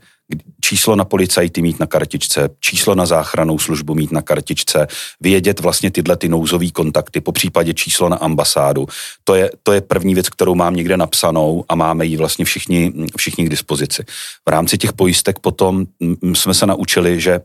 číslo 0.61 0.95
na 0.95 1.05
policajty 1.05 1.61
mít 1.61 1.79
na 1.79 1.85
kartičce, 1.85 2.49
číslo 2.59 2.95
na 2.95 3.05
záchranou 3.05 3.59
službu 3.59 3.95
mít 3.95 4.11
na 4.11 4.21
kartičce, 4.21 4.87
vědět 5.21 5.59
vlastně 5.59 5.91
tyhle 5.91 6.17
ty 6.17 6.29
nouzové 6.29 6.69
kontakty, 6.69 7.21
po 7.21 7.31
případě 7.31 7.73
číslo 7.73 8.09
na 8.09 8.17
ambasádu. 8.17 8.87
To 9.23 9.35
je, 9.35 9.51
to 9.63 9.73
je 9.73 9.81
první 9.81 10.13
věc, 10.13 10.29
kterou 10.29 10.55
mám 10.55 10.75
někde 10.75 10.97
napsanou 10.97 11.65
a 11.69 11.75
máme 11.75 12.05
ji 12.05 12.17
vlastně 12.17 12.45
všichni, 12.45 12.93
všichni 13.17 13.45
k 13.45 13.49
dispozici. 13.49 14.03
V 14.47 14.49
rámci 14.49 14.77
těch 14.77 14.93
pojistek 14.93 15.39
potom 15.39 15.85
jsme 16.33 16.53
se 16.53 16.65
naučili, 16.65 17.21
že 17.21 17.39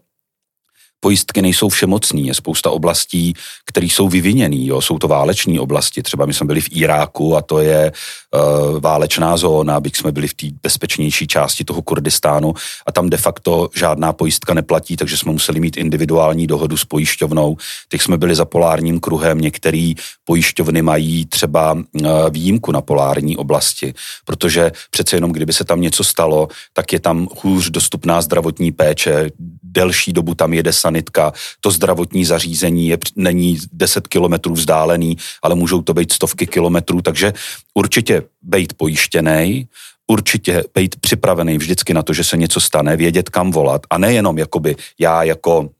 pojistky 1.05 1.43
nejsou 1.43 1.69
všemocný, 1.69 2.27
je 2.27 2.35
spousta 2.35 2.71
oblastí, 2.71 3.35
které 3.67 3.87
jsou 3.87 4.09
vyviněný, 4.09 4.67
jo, 4.67 4.81
jsou 4.81 4.99
to 4.99 5.09
váleční 5.09 5.61
oblasti, 5.61 6.03
třeba 6.03 6.27
my 6.27 6.35
jsme 6.35 6.47
byli 6.47 6.61
v 6.61 6.69
Iráku 6.71 7.37
a 7.37 7.43
to 7.43 7.61
je 7.61 7.93
uh, 7.93 8.81
válečná 8.81 9.37
zóna, 9.37 9.81
byť 9.81 9.97
jsme 9.97 10.13
byli 10.13 10.29
v 10.29 10.35
té 10.35 10.47
bezpečnější 10.63 11.27
části 11.27 11.65
toho 11.65 11.83
Kurdistánu. 11.83 12.55
A 12.87 12.93
tam 12.93 13.11
de 13.11 13.17
facto 13.17 13.69
žádná 13.77 14.13
pojistka 14.13 14.55
neplatí, 14.55 14.97
takže 14.97 15.17
jsme 15.17 15.33
museli 15.33 15.61
mít 15.61 15.77
individuální 15.77 16.47
dohodu 16.47 16.77
s 16.77 16.85
pojišťovnou. 16.85 17.57
Teď 17.89 18.01
jsme 18.01 18.17
byli 18.17 18.35
za 18.35 18.45
polárním 18.45 19.01
kruhem, 19.01 19.41
některé 19.41 19.93
pojišťovny 20.25 20.83
mají 20.83 21.27
třeba 21.27 21.73
uh, 21.73 21.83
výjimku 22.31 22.73
na 22.73 22.81
polární 22.81 23.37
oblasti, 23.37 23.95
protože 24.25 24.73
přece 24.91 25.17
jenom 25.17 25.33
kdyby 25.33 25.53
se 25.53 25.65
tam 25.65 25.81
něco 25.81 26.05
stalo, 26.05 26.49
tak 26.73 26.93
je 26.93 27.01
tam 27.01 27.29
hůř 27.43 27.71
dostupná 27.71 28.23
zdravotní 28.23 28.73
péče, 28.73 29.31
delší 29.63 30.13
dobu 30.13 30.35
tam 30.35 30.53
jede 30.53 30.73
sanitka, 30.95 31.33
to 31.61 31.71
zdravotní 31.71 32.25
zařízení 32.25 32.89
je, 32.89 32.99
není 33.17 33.59
10 33.73 34.09
kilometrů 34.09 34.55
vzdálený, 34.55 35.17
ale 35.43 35.55
můžou 35.55 35.83
to 35.83 35.95
být 35.95 36.13
stovky 36.13 36.47
kilometrů, 36.47 37.03
takže 37.03 37.33
určitě 37.75 38.23
být 38.43 38.73
pojištěný, 38.79 39.67
určitě 40.07 40.65
být 40.75 40.97
připravený 41.01 41.59
vždycky 41.59 41.95
na 41.95 42.03
to, 42.03 42.13
že 42.13 42.25
se 42.25 42.37
něco 42.37 42.61
stane, 42.61 42.97
vědět 42.97 43.31
kam 43.31 43.51
volat 43.51 43.83
a 43.91 43.99
nejenom 43.99 44.39
jakoby 44.39 44.77
já 44.99 45.23
jako 45.23 45.71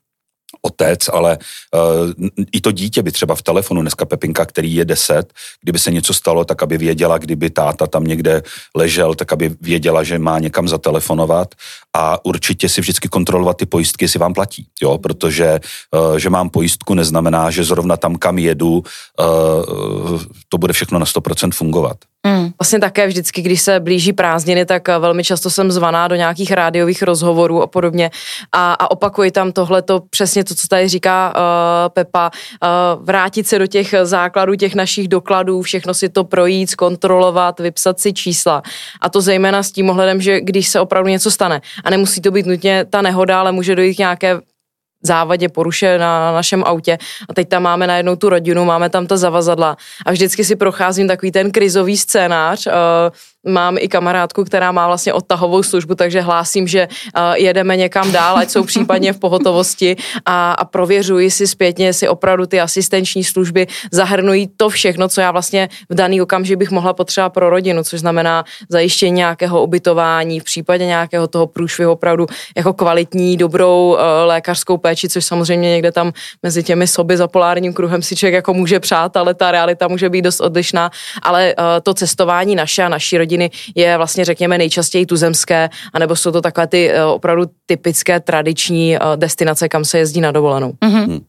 otec, 0.65 1.09
ale 1.13 1.39
uh, 1.39 2.11
i 2.53 2.61
to 2.61 2.73
dítě 2.73 3.03
by 3.03 3.13
třeba 3.13 3.35
v 3.35 3.43
telefonu, 3.43 3.81
dneska 3.81 4.05
Pepinka, 4.05 4.47
který 4.47 4.75
je 4.75 4.85
10, 4.85 5.33
kdyby 5.63 5.79
se 5.79 5.91
něco 5.91 6.15
stalo, 6.15 6.45
tak 6.45 6.63
aby 6.63 6.79
věděla, 6.79 7.19
kdyby 7.19 7.51
táta 7.51 7.87
tam 7.87 8.05
někde 8.05 8.43
ležel, 8.77 9.15
tak 9.15 9.33
aby 9.33 9.55
věděla, 9.61 10.03
že 10.03 10.19
má 10.19 10.39
někam 10.39 10.69
zatelefonovat 10.69 11.55
a 11.97 12.25
určitě 12.25 12.69
si 12.69 12.81
vždycky 12.81 13.09
kontrolovat 13.09 13.57
ty 13.57 13.67
pojistky, 13.67 14.05
jestli 14.05 14.19
vám 14.19 14.35
platí, 14.35 14.67
jo, 14.83 14.99
protože 14.99 15.61
uh, 15.95 16.17
že 16.17 16.31
mám 16.31 16.51
pojistku 16.51 16.95
neznamená, 16.95 17.51
že 17.51 17.65
zrovna 17.65 17.97
tam, 17.97 18.17
kam 18.17 18.39
jedu, 18.39 18.73
uh, 18.73 20.23
to 20.49 20.59
bude 20.59 20.73
všechno 20.73 20.99
na 20.99 21.07
100% 21.07 21.51
fungovat. 21.53 21.97
Mm. 22.27 22.51
Vlastně 22.61 22.79
také 22.79 23.07
vždycky, 23.07 23.43
když 23.43 23.61
se 23.61 23.81
blíží 23.81 24.13
prázdniny, 24.13 24.67
tak 24.67 24.89
eh, 24.89 24.99
velmi 24.99 25.25
často 25.25 25.51
jsem 25.51 25.73
zvaná 25.73 26.09
do 26.09 26.15
nějakých 26.15 26.53
rádiových 26.53 27.03
rozhovorů 27.03 27.63
a 27.63 27.67
podobně 27.67 28.11
a, 28.53 28.75
a 28.75 28.91
opakuji 28.91 29.31
tam 29.31 29.53
tohle 29.53 29.83
to 29.83 30.01
přesně 30.11 30.45
to, 30.45 30.55
co 30.55 30.69
tady 30.69 30.89
říká 30.89 31.35
uh, 31.37 31.43
Pepa, 31.89 32.31
uh, 32.31 33.05
vrátit 33.05 33.47
se 33.47 33.59
do 33.59 33.67
těch 33.67 33.95
základů, 34.03 34.55
těch 34.55 34.75
našich 34.75 35.09
dokladů, 35.09 35.63
všechno 35.63 35.95
si 35.95 36.09
to 36.09 36.25
projít, 36.25 36.71
zkontrolovat, 36.71 37.61
vypsat 37.61 38.01
si 38.01 38.13
čísla. 38.13 38.63
A 39.01 39.09
to 39.09 39.21
zejména 39.21 39.63
s 39.63 39.73
tím 39.73 39.91
ohledem, 39.91 40.21
že 40.21 40.41
když 40.41 40.69
se 40.69 40.81
opravdu 40.81 41.11
něco 41.11 41.31
stane 41.31 41.61
a 41.85 41.91
nemusí 41.91 42.21
to 42.21 42.31
být 42.31 42.47
nutně 42.47 42.85
ta 42.91 43.03
nehoda, 43.03 43.41
ale 43.41 43.53
může 43.53 43.77
dojít 43.77 43.95
k 43.95 43.99
nějaké 43.99 44.41
závadě, 45.07 45.49
poruše 45.49 45.99
na 45.99 46.33
našem 46.33 46.65
autě. 46.67 46.99
A 47.29 47.35
teď 47.35 47.49
tam 47.49 47.63
máme 47.63 47.87
najednou 47.87 48.17
tu 48.17 48.29
rodinu, 48.29 48.65
máme 48.65 48.91
tam 48.91 49.07
ta 49.07 49.17
zavazadla. 49.17 49.77
A 50.07 50.13
vždycky 50.13 50.45
si 50.45 50.57
procházím 50.57 51.09
takový 51.09 51.33
ten 51.33 51.51
krizový 51.51 51.97
scénář, 51.97 52.67
uh, 52.67 52.73
mám 53.47 53.77
i 53.79 53.89
kamarádku, 53.89 54.45
která 54.45 54.73
má 54.73 54.87
vlastně 54.87 55.13
odtahovou 55.13 55.63
službu, 55.63 55.95
takže 55.95 56.21
hlásím, 56.21 56.69
že 56.69 56.89
uh, 56.89 57.23
jedeme 57.35 57.77
někam 57.77 58.13
dál, 58.13 58.37
ať 58.37 58.51
jsou 58.51 58.65
případně 58.73 59.13
v 59.13 59.19
pohotovosti 59.19 59.97
a, 60.27 60.53
a 60.53 60.65
prověřuji 60.65 61.31
si 61.31 61.47
zpětně, 61.47 61.87
jestli 61.87 62.09
opravdu 62.09 62.47
ty 62.47 62.61
asistenční 62.61 63.25
služby 63.25 63.67
zahrnují 63.93 64.51
to 64.57 64.69
všechno, 64.69 65.09
co 65.09 65.21
já 65.21 65.31
vlastně 65.31 65.69
v 65.91 65.95
daný 65.95 66.23
okamžik 66.23 66.59
bych 66.59 66.71
mohla 66.71 66.93
potřebovat 66.93 67.31
pro 67.31 67.51
rodinu, 67.51 67.85
což 67.85 68.01
znamená 68.01 68.45
zajištění 68.69 69.13
nějakého 69.13 69.63
ubytování, 69.63 70.41
v 70.41 70.45
případě 70.45 70.87
nějakého 70.87 71.27
toho 71.27 71.47
průšvihu 71.47 71.93
opravdu 71.93 72.27
jako 72.57 72.73
kvalitní, 72.73 73.37
dobrou 73.37 73.93
uh, 73.93 73.99
lékařskou 74.25 74.77
péči, 74.77 75.09
což 75.09 75.25
samozřejmě 75.25 75.71
někde 75.71 75.93
tam 75.93 76.13
mezi 76.43 76.63
těmi 76.63 76.87
soby 76.87 77.17
za 77.17 77.29
polárním 77.29 77.73
kruhem 77.73 78.03
si 78.03 78.17
člověk 78.17 78.35
jako 78.35 78.55
může 78.55 78.81
přát, 78.81 79.17
ale 79.17 79.35
ta 79.35 79.51
realita 79.51 79.89
může 79.89 80.11
být 80.11 80.23
dost 80.23 80.41
odlišná, 80.41 80.91
ale 81.23 81.55
uh, 81.59 81.65
to 81.83 81.95
cestování 81.95 82.55
naše 82.55 82.83
a 82.83 82.89
naší 82.89 83.19
rodiny 83.19 83.34
rodiny 83.35 83.51
je 83.75 83.97
vlastně, 83.97 84.25
řekněme, 84.25 84.59
nejčastěji 84.59 85.07
tuzemské, 85.07 85.71
anebo 85.93 86.17
jsou 86.17 86.31
to 86.31 86.41
takové 86.41 86.67
ty 86.67 86.91
eh, 86.91 87.05
opravdu 87.05 87.47
typické 87.67 88.21
tradiční 88.21 88.97
eh, 88.97 89.01
destinace, 89.17 89.69
kam 89.69 89.85
se 89.85 89.99
jezdí 89.99 90.21
na 90.21 90.33
dovolenou. 90.33 90.73
Mm-hmm. 90.73 91.21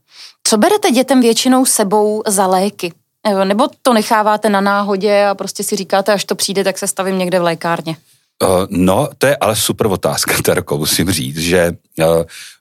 Co 0.43 0.57
berete 0.57 0.91
dětem 0.91 1.21
většinou 1.21 1.65
sebou 1.65 2.23
za 2.27 2.47
léky? 2.47 2.93
Eh, 3.27 3.45
nebo 3.45 3.67
to 3.81 3.93
necháváte 3.93 4.49
na 4.49 4.61
náhodě 4.61 5.25
a 5.25 5.35
prostě 5.35 5.63
si 5.63 5.75
říkáte, 5.75 6.13
až 6.13 6.25
to 6.25 6.35
přijde, 6.35 6.63
tak 6.63 6.77
se 6.77 6.87
stavím 6.87 7.17
někde 7.17 7.39
v 7.39 7.43
lékárně? 7.43 7.95
No, 8.69 9.09
to 9.17 9.27
je 9.27 9.37
ale 9.37 9.55
super 9.55 9.87
otázka, 9.87 10.33
Terko, 10.43 10.77
musím 10.77 11.11
říct, 11.11 11.37
že 11.37 11.71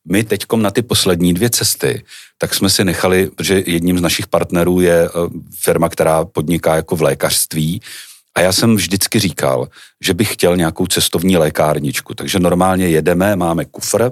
my 0.09 0.25
teďkom 0.25 0.63
na 0.63 0.71
ty 0.71 0.83
poslední 0.83 1.35
dvě 1.35 1.51
cesty, 1.51 2.05
tak 2.39 2.55
jsme 2.55 2.71
si 2.71 2.85
nechali, 2.85 3.31
protože 3.31 3.63
jedním 3.67 3.99
z 3.99 4.03
našich 4.03 4.27
partnerů 4.27 4.81
je 4.81 5.09
firma, 5.61 5.89
která 5.89 6.25
podniká 6.25 6.77
jako 6.77 6.97
v 6.97 7.03
lékařství, 7.03 7.81
a 8.37 8.41
já 8.41 8.53
jsem 8.53 8.77
vždycky 8.77 9.19
říkal, 9.19 9.69
že 10.05 10.15
bych 10.15 10.33
chtěl 10.33 10.57
nějakou 10.57 10.87
cestovní 10.87 11.37
lékárničku. 11.37 12.15
Takže 12.15 12.41
normálně 12.41 12.89
jedeme, 12.89 13.37
máme 13.37 13.65
kufr, 13.65 14.11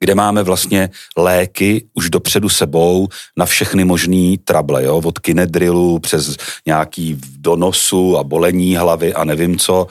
kde 0.00 0.14
máme 0.14 0.42
vlastně 0.42 0.90
léky 1.16 1.84
už 1.94 2.10
dopředu 2.10 2.48
sebou 2.48 3.08
na 3.36 3.46
všechny 3.46 3.84
možný 3.84 4.38
trable, 4.38 4.84
jo? 4.84 5.02
od 5.04 5.18
kinedrilu 5.18 5.98
přes 5.98 6.36
nějaký 6.66 7.20
donosu 7.38 8.18
a 8.18 8.24
bolení 8.24 8.76
hlavy 8.76 9.14
a 9.14 9.24
nevím 9.24 9.58
co. 9.58 9.86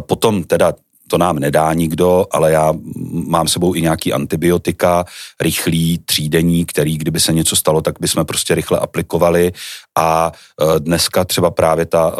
Potom 0.00 0.44
teda 0.44 0.72
to 1.08 1.18
nám 1.18 1.38
nedá 1.38 1.72
nikdo, 1.72 2.26
ale 2.30 2.52
já 2.52 2.74
mám 3.08 3.48
sebou 3.48 3.74
i 3.74 3.82
nějaký 3.82 4.12
antibiotika, 4.12 5.04
rychlý, 5.40 5.98
třídení, 6.04 6.64
který 6.64 6.98
kdyby 6.98 7.20
se 7.20 7.32
něco 7.32 7.56
stalo, 7.56 7.80
tak 7.80 7.94
bychom 8.00 8.24
prostě 8.24 8.54
rychle 8.54 8.78
aplikovali. 8.78 9.52
A 9.98 10.32
e, 10.32 10.80
dneska 10.80 11.24
třeba 11.24 11.50
právě 11.50 11.86
ta 11.86 12.16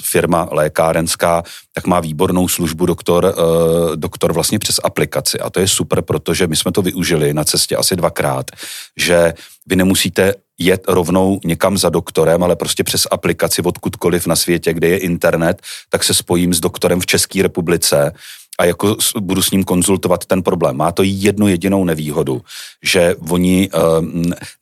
firma 0.00 0.48
lékárenská 0.50 1.42
tak 1.74 1.86
má 1.86 2.00
výbornou 2.00 2.48
službu 2.48 2.86
doktor, 2.86 3.26
e, 3.26 3.96
doktor 3.96 4.32
vlastně 4.32 4.58
přes 4.58 4.80
aplikaci. 4.84 5.40
A 5.40 5.50
to 5.50 5.60
je 5.60 5.68
super, 5.68 6.02
protože 6.02 6.46
my 6.46 6.56
jsme 6.56 6.72
to 6.72 6.82
využili 6.82 7.34
na 7.34 7.44
cestě 7.44 7.76
asi 7.76 7.96
dvakrát, 7.96 8.50
že 8.96 9.34
vy 9.66 9.76
nemusíte 9.76 10.34
jet 10.58 10.84
rovnou 10.88 11.40
někam 11.44 11.78
za 11.78 11.90
doktorem, 11.90 12.42
ale 12.42 12.56
prostě 12.56 12.84
přes 12.84 13.06
aplikaci 13.10 13.62
odkudkoliv 13.62 14.26
na 14.26 14.36
světě, 14.36 14.72
kde 14.72 14.88
je 14.88 14.98
internet, 14.98 15.62
tak 15.90 16.04
se 16.04 16.14
spojím 16.14 16.54
s 16.54 16.60
doktorem 16.60 17.00
v 17.00 17.06
České 17.06 17.42
republice 17.42 18.12
a 18.58 18.64
jako 18.64 18.96
budu 19.20 19.42
s 19.42 19.50
ním 19.50 19.64
konzultovat 19.64 20.24
ten 20.26 20.42
problém. 20.42 20.76
Má 20.76 20.92
to 20.92 21.02
jednu 21.02 21.48
jedinou 21.48 21.84
nevýhodu, 21.84 22.42
že 22.82 23.14
oni 23.30 23.70
uh, 23.70 24.06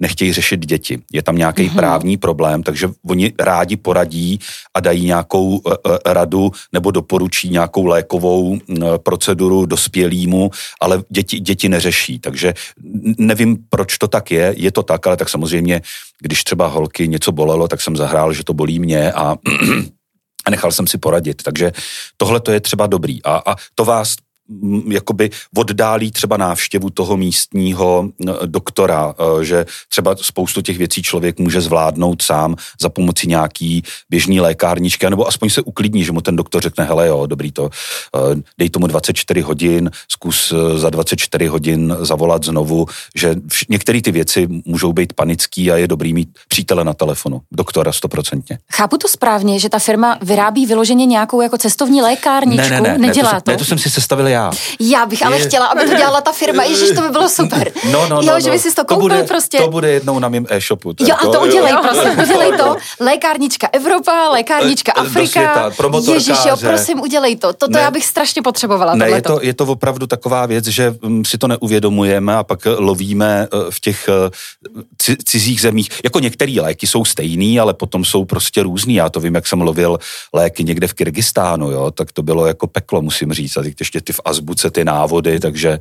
nechtějí 0.01 0.33
řešit 0.33 0.67
děti. 0.67 0.99
Je 1.13 1.23
tam 1.23 1.37
nějaký 1.37 1.63
mm-hmm. 1.63 1.77
právní 1.77 2.17
problém, 2.17 2.63
takže 2.63 2.89
oni 3.07 3.33
rádi 3.39 3.77
poradí 3.77 4.41
a 4.75 4.81
dají 4.81 5.07
nějakou 5.07 5.57
uh, 5.57 5.73
radu 6.07 6.53
nebo 6.73 6.91
doporučí 6.91 7.49
nějakou 7.49 7.87
lékovou 7.87 8.49
uh, 8.49 8.59
proceduru 8.99 9.67
dospělýmu, 9.67 10.51
ale 10.81 11.03
děti, 11.09 11.41
děti 11.41 11.69
neřeší. 11.69 12.19
Takže 12.19 12.55
nevím, 13.19 13.59
proč 13.71 13.99
to 13.99 14.09
tak 14.09 14.31
je. 14.31 14.55
Je 14.57 14.73
to 14.73 14.83
tak, 14.83 15.07
ale 15.07 15.17
tak 15.17 15.29
samozřejmě, 15.29 15.83
když 16.21 16.45
třeba 16.45 16.67
holky 16.67 17.09
něco 17.09 17.33
bolelo, 17.33 17.69
tak 17.69 17.81
jsem 17.81 17.97
zahrál, 17.97 18.33
že 18.33 18.45
to 18.45 18.55
bolí 18.55 18.79
mě 18.79 19.13
a 19.13 19.37
nechal 20.51 20.73
jsem 20.73 20.87
si 20.87 20.99
poradit. 20.99 21.43
Takže 21.43 21.73
tohle 22.17 22.41
to 22.41 22.53
je 22.53 22.61
třeba 22.61 22.87
dobrý. 22.87 23.23
A, 23.23 23.43
a 23.47 23.57
to 23.75 23.85
vás 23.85 24.15
jakoby 24.89 25.31
oddálí 25.57 26.11
třeba 26.11 26.37
návštěvu 26.37 26.91
toho 26.91 27.17
místního 27.17 28.09
doktora, 28.47 29.15
e, 29.41 29.45
že 29.45 29.67
třeba 29.89 30.17
spoustu 30.17 30.61
těch 30.61 30.79
věcí 30.79 31.03
člověk 31.03 31.39
může 31.39 31.61
zvládnout 31.61 32.23
sám 32.23 32.57
za 32.81 32.89
pomocí 32.89 33.29
nějaký 33.29 33.83
běžný 34.11 34.41
lékárničky, 34.41 35.11
nebo 35.11 35.29
aspoň 35.29 35.51
se 35.51 35.63
uklidní, 35.63 36.05
že 36.05 36.13
mu 36.13 36.21
ten 36.21 36.37
doktor 36.37 36.63
řekne, 36.63 36.85
hele 36.85 37.09
jo, 37.09 37.27
dobrý 37.27 37.53
to, 37.53 37.71
e, 38.17 38.43
dej 38.59 38.71
tomu 38.71 38.87
24 38.87 39.41
hodin, 39.41 39.91
zkus 40.09 40.53
e, 40.53 40.79
za 40.79 40.91
24 40.91 41.47
hodin 41.47 41.97
zavolat 42.01 42.45
znovu, 42.45 42.87
že 43.15 43.35
některé 43.69 44.03
ty 44.03 44.13
věci 44.13 44.49
můžou 44.65 44.93
být 44.93 45.13
panický 45.13 45.73
a 45.73 45.77
je 45.77 45.89
dobrý 45.89 46.15
mít 46.15 46.29
přítele 46.49 46.85
na 46.85 46.95
telefonu, 46.95 47.41
doktora 47.53 47.93
stoprocentně. 47.93 48.59
Chápu 48.73 48.99
to 48.99 49.09
správně, 49.09 49.59
že 49.59 49.69
ta 49.69 49.79
firma 49.79 50.19
vyrábí 50.23 50.67
vyloženě 50.67 51.07
nějakou 51.07 51.41
jako 51.41 51.59
cestovní 51.59 52.03
lékárničku, 52.03 52.71
ne, 52.71 52.81
ne, 52.81 52.93
ne, 52.93 52.99
nedělá 52.99 53.33
ne, 53.33 53.41
to? 53.41 53.45
to? 53.45 53.51
Ne, 53.51 53.57
to 53.57 53.65
jsem 53.65 53.79
si 53.79 53.91
sestavil 53.91 54.27
já 54.27 54.40
já. 54.41 54.51
Já 54.81 55.07
bych 55.07 55.27
ale 55.27 55.39
chtěla, 55.39 55.67
aby 55.67 55.85
to 55.85 55.95
dělala 55.95 56.21
ta 56.21 56.33
firma, 56.33 56.65
Ježíš, 56.65 56.89
to 56.95 57.01
by 57.01 57.09
bylo 57.09 57.29
super. 57.29 57.73
No, 57.93 58.09
no, 58.09 58.17
jo, 58.17 58.23
no, 58.23 58.41
že 58.41 58.47
no. 58.47 58.53
by 58.53 58.59
si 58.59 58.75
to 58.75 58.85
koupil 58.85 59.09
to 59.09 59.15
bude, 59.15 59.23
prostě. 59.23 59.59
To 59.59 59.69
bude 59.69 59.91
jednou 59.91 60.19
na 60.19 60.29
mém 60.29 60.47
e-shopu. 60.49 60.95
Jo, 61.01 61.17
a 61.19 61.27
to 61.27 61.41
udělej, 61.41 61.73
prosím, 61.83 62.19
udělej 62.19 62.53
to. 62.59 62.77
Lékárnička 63.01 63.69
Evropa, 63.73 64.29
lékárnička 64.29 64.93
Afrika. 64.93 65.73
Ježíš, 66.13 66.39
jo, 66.49 66.57
prosím, 66.61 67.01
udělej 67.01 67.37
to. 67.37 67.53
Toto 67.53 67.73
ne, 67.73 67.81
já 67.81 67.91
bych 67.91 68.05
strašně 68.05 68.43
potřebovala. 68.43 68.95
Ne, 68.95 69.11
je 69.11 69.23
to, 69.23 69.39
je 69.43 69.55
to 69.55 69.65
opravdu 69.65 70.07
taková 70.07 70.47
věc, 70.47 70.67
že 70.67 70.95
mm, 71.03 71.25
si 71.25 71.39
to 71.39 71.49
neuvědomujeme 71.49 72.37
a 72.37 72.43
pak 72.45 72.67
lovíme 72.79 73.49
eh, 73.53 73.57
v 73.71 73.81
těch 73.81 74.09
eh, 74.09 75.15
cizích 75.25 75.61
zemích. 75.61 75.89
Jako 76.05 76.21
některé 76.21 76.53
léky 76.61 76.87
jsou 76.87 77.05
stejný, 77.05 77.61
ale 77.61 77.75
potom 77.75 78.05
jsou 78.05 78.25
prostě 78.25 78.63
různý. 78.63 78.95
Já 78.95 79.09
to 79.09 79.21
vím, 79.21 79.35
jak 79.35 79.47
jsem 79.47 79.61
lovil 79.61 79.99
léky 80.33 80.65
někde 80.65 80.87
v 80.87 80.95
Kyrgyzstánu, 80.95 81.71
jo, 81.71 81.91
tak 81.91 82.13
to 82.13 82.23
bylo 82.23 82.47
jako 82.47 82.67
peklo, 82.67 83.03
musím 83.03 83.33
říct. 83.33 83.57
A 83.57 83.63
teď 83.63 83.75
ještě 83.81 84.01
ty 84.01 84.13
v 84.13 84.21
azbuce, 84.31 84.71
ty 84.71 84.85
návody, 84.85 85.41
takže, 85.41 85.79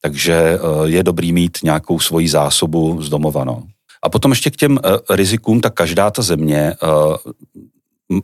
takže 0.00 0.34
eh, 0.34 0.58
je 0.84 1.02
dobrý 1.02 1.32
mít 1.32 1.58
nějakou 1.62 2.00
svoji 2.00 2.28
zásobu 2.28 3.02
z. 3.02 3.10
No. 3.10 3.62
A 4.02 4.08
potom 4.08 4.32
ještě 4.32 4.50
k 4.50 4.56
těm 4.56 4.78
eh, 4.78 5.16
rizikům, 5.16 5.60
tak 5.60 5.74
každá 5.74 6.10
ta 6.10 6.22
země 6.22 6.74
eh, 6.74 6.76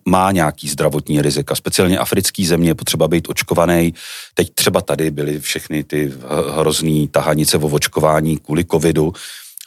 má 0.04 0.32
nějaký 0.32 0.68
zdravotní 0.68 1.22
rizika. 1.22 1.54
Speciálně 1.54 1.98
africký 1.98 2.46
země 2.46 2.70
je 2.70 2.74
potřeba 2.74 3.08
být 3.08 3.28
očkovaný. 3.28 3.94
Teď 4.34 4.54
třeba 4.54 4.80
tady 4.80 5.10
byly 5.10 5.40
všechny 5.40 5.84
ty 5.84 6.12
hrozný 6.52 7.08
tahanice 7.08 7.58
o 7.58 7.66
očkování 7.66 8.36
kvůli 8.36 8.64
covidu. 8.64 9.12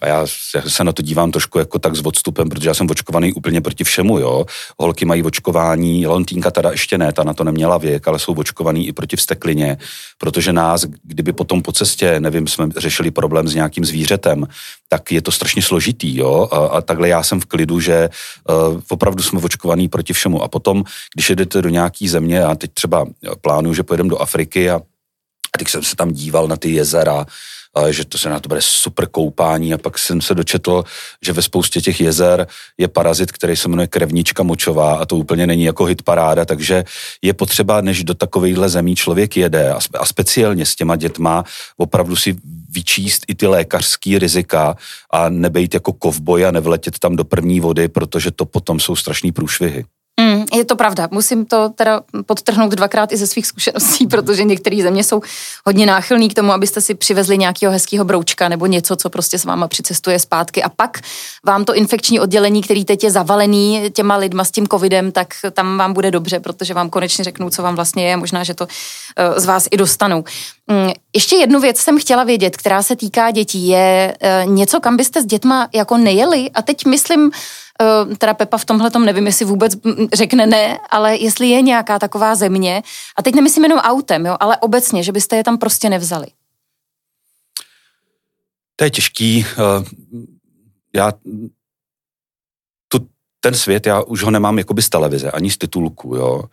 A 0.02 0.08
já 0.08 0.26
se 0.68 0.84
na 0.84 0.92
to 0.92 1.02
dívám 1.02 1.32
trošku 1.32 1.60
jako 1.60 1.80
tak 1.80 1.96
s 1.96 2.06
odstupem, 2.06 2.50
protože 2.50 2.70
já 2.70 2.74
jsem 2.74 2.88
očkovaný 2.90 3.34
úplně 3.34 3.62
proti 3.62 3.84
všemu, 3.84 4.20
jo. 4.20 4.46
Holky 4.80 5.06
mají 5.06 5.24
očkování, 5.24 6.08
Lontýnka 6.08 6.52
teda 6.52 6.72
ještě 6.72 6.98
ne, 6.98 7.14
ta 7.14 7.24
na 7.24 7.34
to 7.34 7.44
neměla 7.44 7.78
věk, 7.78 8.08
ale 8.08 8.20
jsou 8.20 8.34
očkovaný 8.34 8.88
i 8.88 8.94
proti 8.94 9.16
vsteklině, 9.16 9.78
protože 10.18 10.54
nás, 10.54 10.86
kdyby 11.04 11.34
potom 11.34 11.62
po 11.62 11.72
cestě, 11.72 12.20
nevím, 12.20 12.48
jsme 12.48 12.70
řešili 12.78 13.12
problém 13.12 13.48
s 13.48 13.56
nějakým 13.56 13.86
zvířetem, 13.86 14.48
tak 14.90 15.12
je 15.12 15.22
to 15.22 15.32
strašně 15.32 15.62
složitý, 15.62 16.18
jo. 16.18 16.48
A, 16.52 16.58
a 16.58 16.82
takhle 16.82 17.10
já 17.10 17.24
jsem 17.24 17.40
v 17.40 17.46
klidu, 17.46 17.80
že 17.80 18.10
uh, 18.50 18.82
opravdu 18.90 19.24
jsme 19.24 19.40
očkovaný 19.40 19.88
proti 19.88 20.14
všemu. 20.14 20.44
A 20.44 20.48
potom, 20.48 20.84
když 21.16 21.30
jedete 21.30 21.62
do 21.62 21.70
nějaký 21.70 22.08
země, 22.08 22.44
a 22.44 22.56
teď 22.56 22.72
třeba 22.74 23.06
plánuju, 23.42 23.74
že 23.74 23.84
pojedeme 23.84 24.10
do 24.10 24.18
Afriky 24.18 24.70
a 24.70 24.82
a 25.56 25.58
teď 25.58 25.68
jsem 25.68 25.84
se 25.84 25.96
tam 25.96 26.12
díval 26.12 26.48
na 26.48 26.56
ty 26.58 26.72
jezera, 26.72 27.26
že 27.90 28.06
to 28.06 28.18
se 28.18 28.30
na 28.30 28.40
to 28.40 28.50
bude 28.50 28.62
super 28.62 29.08
koupání 29.08 29.74
a 29.74 29.78
pak 29.78 30.00
jsem 30.00 30.22
se 30.22 30.36
dočetl, 30.36 30.84
že 31.26 31.34
ve 31.34 31.42
spoustě 31.42 31.82
těch 31.82 32.02
jezer 32.02 32.48
je 32.78 32.88
parazit, 32.88 33.32
který 33.32 33.56
se 33.56 33.70
jmenuje 33.70 33.88
krevnička 33.88 34.44
močová 34.44 34.96
a 34.96 35.06
to 35.06 35.16
úplně 35.16 35.48
není 35.48 35.64
jako 35.64 35.86
hit 35.86 36.02
paráda, 36.02 36.46
takže 36.46 36.84
je 37.22 37.34
potřeba, 37.34 37.82
než 37.82 38.04
do 38.04 38.14
takovýchhle 38.14 38.70
zemí 38.70 38.96
člověk 38.96 39.38
jede 39.38 39.74
a 40.00 40.06
speciálně 40.06 40.66
s 40.66 40.76
těma 40.76 40.96
dětma 40.96 41.44
opravdu 41.78 42.16
si 42.16 42.36
vyčíst 42.70 43.24
i 43.28 43.36
ty 43.36 43.48
lékařský 43.48 44.20
rizika 44.20 44.76
a 45.12 45.30
nebejt 45.30 45.74
jako 45.74 45.94
kovboj 45.94 46.46
a 46.46 46.52
nevletět 46.52 47.00
tam 47.00 47.16
do 47.16 47.24
první 47.24 47.60
vody, 47.60 47.88
protože 47.88 48.32
to 48.32 48.46
potom 48.46 48.80
jsou 48.80 48.96
strašný 48.96 49.32
průšvihy. 49.32 49.86
Mm, 50.20 50.46
je 50.54 50.66
to 50.66 50.76
pravda. 50.76 51.08
Musím 51.12 51.46
to 51.46 51.70
teda 51.70 52.02
podtrhnout 52.26 52.72
dvakrát 52.72 53.12
i 53.12 53.18
ze 53.18 53.28
svých 53.28 53.48
zkušeností, 53.48 54.08
protože 54.08 54.44
některé 54.44 54.84
země 54.84 55.04
jsou 55.04 55.22
hodně 55.66 55.86
náchylný 55.86 56.30
k 56.30 56.34
tomu, 56.34 56.52
abyste 56.52 56.82
si 56.82 56.96
přivezli 56.96 57.38
nějakého 57.38 57.72
hezkého 57.72 58.06
broučka 58.06 58.50
nebo 58.50 58.66
něco, 58.66 58.96
co 58.96 59.10
prostě 59.10 59.40
s 59.40 59.46
váma 59.46 59.68
přicestuje 59.68 60.20
zpátky. 60.20 60.64
A 60.64 60.70
pak 60.70 61.00
vám 61.46 61.66
to 61.66 61.76
infekční 61.76 62.20
oddělení, 62.20 62.62
který 62.62 62.86
teď 62.86 63.04
je 63.04 63.12
zavalený 63.12 63.90
těma 63.94 64.16
lidma 64.16 64.44
s 64.44 64.52
tím 64.52 64.68
covidem, 64.68 65.12
tak 65.12 65.28
tam 65.52 65.78
vám 65.78 65.94
bude 65.94 66.12
dobře, 66.12 66.40
protože 66.40 66.74
vám 66.74 66.90
konečně 66.90 67.24
řeknou, 67.24 67.50
co 67.50 67.64
vám 67.64 67.76
vlastně 67.76 68.10
je. 68.10 68.18
Možná, 68.18 68.44
že 68.44 68.54
to 68.54 68.68
eh, 69.16 69.40
z 69.40 69.46
vás 69.46 69.68
i 69.72 69.78
dostanou. 69.78 70.24
Mm, 70.68 70.92
ještě 71.16 71.36
jednu 71.36 71.60
věc 71.60 71.78
jsem 71.78 72.00
chtěla 72.00 72.24
vědět, 72.24 72.58
která 72.58 72.84
se 72.84 72.96
týká 72.96 73.32
dětí. 73.32 73.68
Je 73.68 74.16
eh, 74.22 74.44
něco, 74.46 74.80
kam 74.80 74.98
byste 74.98 75.22
s 75.22 75.26
dětma 75.26 75.70
jako 75.74 75.98
nejeli? 75.98 76.50
A 76.54 76.62
teď 76.62 76.86
myslím, 76.86 77.32
teda 78.18 78.34
Pepa 78.34 78.58
v 78.58 78.66
tomhle 78.66 78.92
tom 78.92 79.06
nevím, 79.06 79.26
jestli 79.26 79.46
vůbec 79.46 79.74
řekne 80.14 80.46
ne, 80.46 80.78
ale 80.90 81.18
jestli 81.18 81.50
je 81.50 81.62
nějaká 81.62 82.00
taková 82.00 82.36
země, 82.36 82.84
a 83.18 83.24
teď 83.24 83.36
nemyslím 83.36 83.64
jenom 83.64 83.80
autem, 83.80 84.26
jo, 84.26 84.38
ale 84.40 84.58
obecně, 84.58 85.04
že 85.04 85.12
byste 85.12 85.36
je 85.36 85.44
tam 85.44 85.58
prostě 85.58 85.90
nevzali. 85.90 86.28
To 88.76 88.84
je 88.84 88.90
těžký. 88.90 89.46
Eh, 89.46 89.86
já 90.96 91.12
tu, 92.88 93.08
ten 93.40 93.54
svět, 93.54 93.86
já 93.86 94.02
už 94.02 94.24
ho 94.24 94.32
nemám 94.32 94.58
jakoby 94.58 94.82
z 94.82 94.90
televize, 94.90 95.32
ani 95.32 95.52
z 95.52 95.58
titulku, 95.58 96.16
jo 96.16 96.44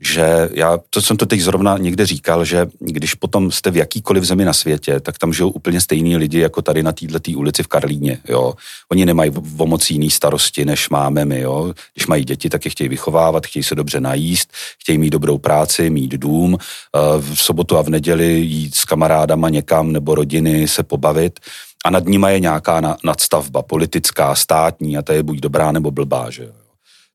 že 0.00 0.48
já, 0.52 0.78
to 0.90 1.02
jsem 1.02 1.16
to 1.16 1.26
teď 1.26 1.40
zrovna 1.40 1.78
někde 1.78 2.06
říkal, 2.06 2.44
že 2.44 2.66
když 2.80 3.14
potom 3.14 3.50
jste 3.50 3.70
v 3.70 3.76
jakýkoliv 3.76 4.24
zemi 4.24 4.44
na 4.44 4.52
světě, 4.52 5.00
tak 5.00 5.18
tam 5.18 5.32
žijou 5.32 5.50
úplně 5.50 5.80
stejní 5.80 6.16
lidi 6.16 6.38
jako 6.38 6.62
tady 6.62 6.82
na 6.82 6.92
této 6.92 7.30
ulici 7.30 7.62
v 7.62 7.66
Karlíně, 7.66 8.18
jo. 8.28 8.54
Oni 8.92 9.06
nemají 9.06 9.32
o 9.58 9.66
moc 9.66 9.90
jiný 9.90 10.10
starosti, 10.10 10.64
než 10.64 10.88
máme 10.88 11.24
my, 11.24 11.40
jo. 11.40 11.74
Když 11.94 12.06
mají 12.06 12.24
děti, 12.24 12.48
tak 12.48 12.64
je 12.64 12.70
chtějí 12.70 12.88
vychovávat, 12.88 13.46
chtějí 13.46 13.62
se 13.62 13.74
dobře 13.74 14.00
najíst, 14.00 14.52
chtějí 14.80 14.98
mít 14.98 15.10
dobrou 15.10 15.38
práci, 15.38 15.90
mít 15.90 16.12
dům, 16.12 16.58
eh, 16.58 16.98
v 17.18 17.42
sobotu 17.42 17.76
a 17.76 17.82
v 17.82 17.88
neděli 17.88 18.32
jít 18.32 18.74
s 18.74 18.84
kamarádama 18.84 19.48
někam 19.48 19.92
nebo 19.92 20.14
rodiny 20.14 20.68
se 20.68 20.82
pobavit 20.82 21.40
a 21.84 21.90
nad 21.90 22.04
nima 22.04 22.30
je 22.30 22.40
nějaká 22.40 22.96
nadstavba 23.04 23.62
politická, 23.62 24.34
státní 24.34 24.96
a 24.96 25.02
ta 25.02 25.12
je 25.12 25.22
buď 25.22 25.38
dobrá 25.38 25.72
nebo 25.72 25.90
blbá, 25.90 26.30
že. 26.30 26.63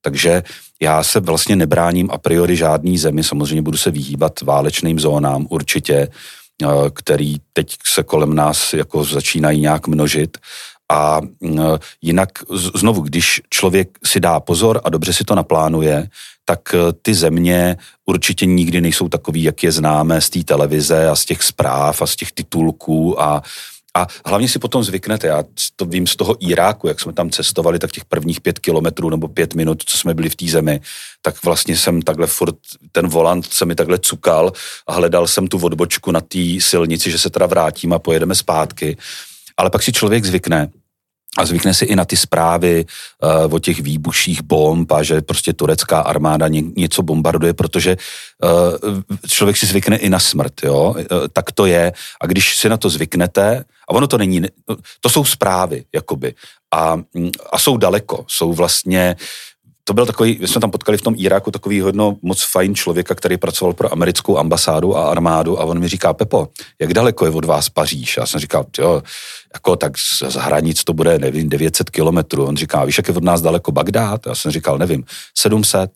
Takže 0.01 0.43
já 0.81 1.03
se 1.03 1.19
vlastně 1.19 1.55
nebráním 1.55 2.09
a 2.11 2.17
priori 2.17 2.55
žádný 2.55 2.97
zemi, 2.97 3.23
samozřejmě 3.23 3.61
budu 3.61 3.77
se 3.77 3.91
vyhýbat 3.91 4.41
válečným 4.41 4.99
zónám 4.99 5.47
určitě, 5.49 6.07
eh, 6.63 6.67
který 6.93 7.35
teď 7.53 7.75
se 7.85 8.03
kolem 8.03 8.35
nás 8.35 8.73
jako 8.73 9.03
začínají 9.03 9.61
nějak 9.61 9.87
množit. 9.87 10.37
A 10.91 11.21
eh, 11.21 11.59
jinak 12.01 12.29
znovu, 12.75 13.01
když 13.01 13.41
člověk 13.49 13.97
si 14.05 14.19
dá 14.19 14.39
pozor 14.39 14.81
a 14.83 14.89
dobře 14.89 15.13
si 15.13 15.23
to 15.23 15.35
naplánuje, 15.35 16.07
tak 16.45 16.73
eh, 16.73 16.93
ty 17.01 17.13
země 17.13 17.77
určitě 18.05 18.45
nikdy 18.45 18.81
nejsou 18.81 19.07
takový, 19.09 19.43
jak 19.43 19.63
je 19.63 19.71
známe 19.71 20.21
z 20.21 20.29
té 20.29 20.43
televize 20.43 21.09
a 21.09 21.15
z 21.15 21.25
těch 21.25 21.43
zpráv 21.43 22.01
a 22.01 22.07
z 22.07 22.15
těch 22.15 22.31
titulků 22.31 23.21
a 23.21 23.43
a 23.95 24.07
hlavně 24.25 24.49
si 24.49 24.59
potom 24.59 24.83
zvyknete, 24.83 25.27
já 25.27 25.43
to 25.75 25.85
vím 25.85 26.07
z 26.07 26.15
toho 26.15 26.35
Iráku, 26.39 26.87
jak 26.87 26.99
jsme 26.99 27.13
tam 27.13 27.29
cestovali, 27.29 27.79
tak 27.79 27.91
těch 27.91 28.05
prvních 28.05 28.41
pět 28.41 28.59
kilometrů 28.59 29.09
nebo 29.09 29.27
pět 29.27 29.55
minut, 29.55 29.83
co 29.85 29.97
jsme 29.97 30.13
byli 30.13 30.29
v 30.29 30.35
té 30.35 30.45
zemi, 30.45 30.81
tak 31.21 31.43
vlastně 31.43 31.77
jsem 31.77 32.01
takhle 32.01 32.27
furt, 32.27 32.55
ten 32.91 33.07
volant 33.07 33.53
se 33.53 33.65
mi 33.65 33.75
takhle 33.75 33.99
cukal 33.99 34.51
a 34.87 34.93
hledal 34.93 35.27
jsem 35.27 35.47
tu 35.47 35.57
odbočku 35.57 36.11
na 36.11 36.21
té 36.21 36.39
silnici, 36.59 37.11
že 37.11 37.19
se 37.19 37.29
teda 37.29 37.45
vrátím 37.45 37.93
a 37.93 37.99
pojedeme 37.99 38.35
zpátky. 38.35 38.97
Ale 39.57 39.69
pak 39.69 39.83
si 39.83 39.91
člověk 39.91 40.25
zvykne 40.25 40.69
a 41.37 41.45
zvykne 41.45 41.73
si 41.73 41.85
i 41.85 41.95
na 41.95 42.05
ty 42.05 42.17
zprávy 42.17 42.85
uh, 43.45 43.53
o 43.53 43.59
těch 43.59 43.79
výbuších 43.81 44.41
bomb 44.41 44.91
a 44.91 45.03
že 45.03 45.21
prostě 45.21 45.53
turecká 45.53 45.99
armáda 46.01 46.47
ně, 46.47 46.63
něco 46.75 47.03
bombarduje, 47.03 47.53
protože 47.53 47.97
uh, 48.43 49.01
člověk 49.27 49.57
si 49.57 49.65
zvykne 49.65 49.97
i 49.97 50.09
na 50.09 50.19
smrt, 50.19 50.53
jo, 50.63 50.95
uh, 50.97 51.03
tak 51.33 51.51
to 51.51 51.65
je 51.65 51.93
a 52.21 52.25
když 52.25 52.57
si 52.57 52.69
na 52.69 52.77
to 52.77 52.89
zvyknete, 52.89 53.65
a 53.89 53.93
ono 53.93 54.07
to 54.07 54.17
není, 54.17 54.41
to 55.01 55.09
jsou 55.09 55.25
zprávy, 55.25 55.83
jakoby, 55.95 56.33
a, 56.73 56.97
a 57.51 57.59
jsou 57.59 57.77
daleko, 57.77 58.25
jsou 58.27 58.53
vlastně 58.53 59.15
to 59.89 59.93
byl 59.93 60.05
takový, 60.05 60.37
my 60.41 60.47
jsme 60.47 60.61
tam 60.61 60.71
potkali 60.71 60.97
v 60.97 61.01
tom 61.01 61.15
Iráku 61.17 61.51
takový 61.51 61.81
hodno 61.81 62.17
moc 62.21 62.43
fajn 62.43 62.75
člověka, 62.75 63.15
který 63.15 63.37
pracoval 63.37 63.73
pro 63.73 63.93
americkou 63.93 64.37
ambasádu 64.37 64.97
a 64.97 65.09
armádu 65.09 65.59
a 65.59 65.63
on 65.63 65.79
mi 65.79 65.87
říká, 65.87 66.13
Pepo, 66.13 66.47
jak 66.79 66.93
daleko 66.93 67.25
je 67.25 67.31
od 67.31 67.45
vás 67.45 67.69
Paříž? 67.69 68.17
Já 68.17 68.25
jsem 68.25 68.39
říkal, 68.39 68.65
jo, 68.79 69.03
jako 69.53 69.75
tak 69.75 69.97
z 69.97 70.35
hranic 70.35 70.83
to 70.83 70.93
bude, 70.93 71.19
nevím, 71.19 71.49
900 71.49 71.89
kilometrů. 71.89 72.45
On 72.45 72.57
říká, 72.57 72.85
víš, 72.85 72.97
jak 72.97 73.07
je 73.07 73.13
od 73.13 73.23
nás 73.23 73.41
daleko 73.41 73.71
Bagdád? 73.71 74.21
Já 74.25 74.35
jsem 74.35 74.51
říkal, 74.51 74.77
nevím, 74.77 75.03
700. 75.37 75.91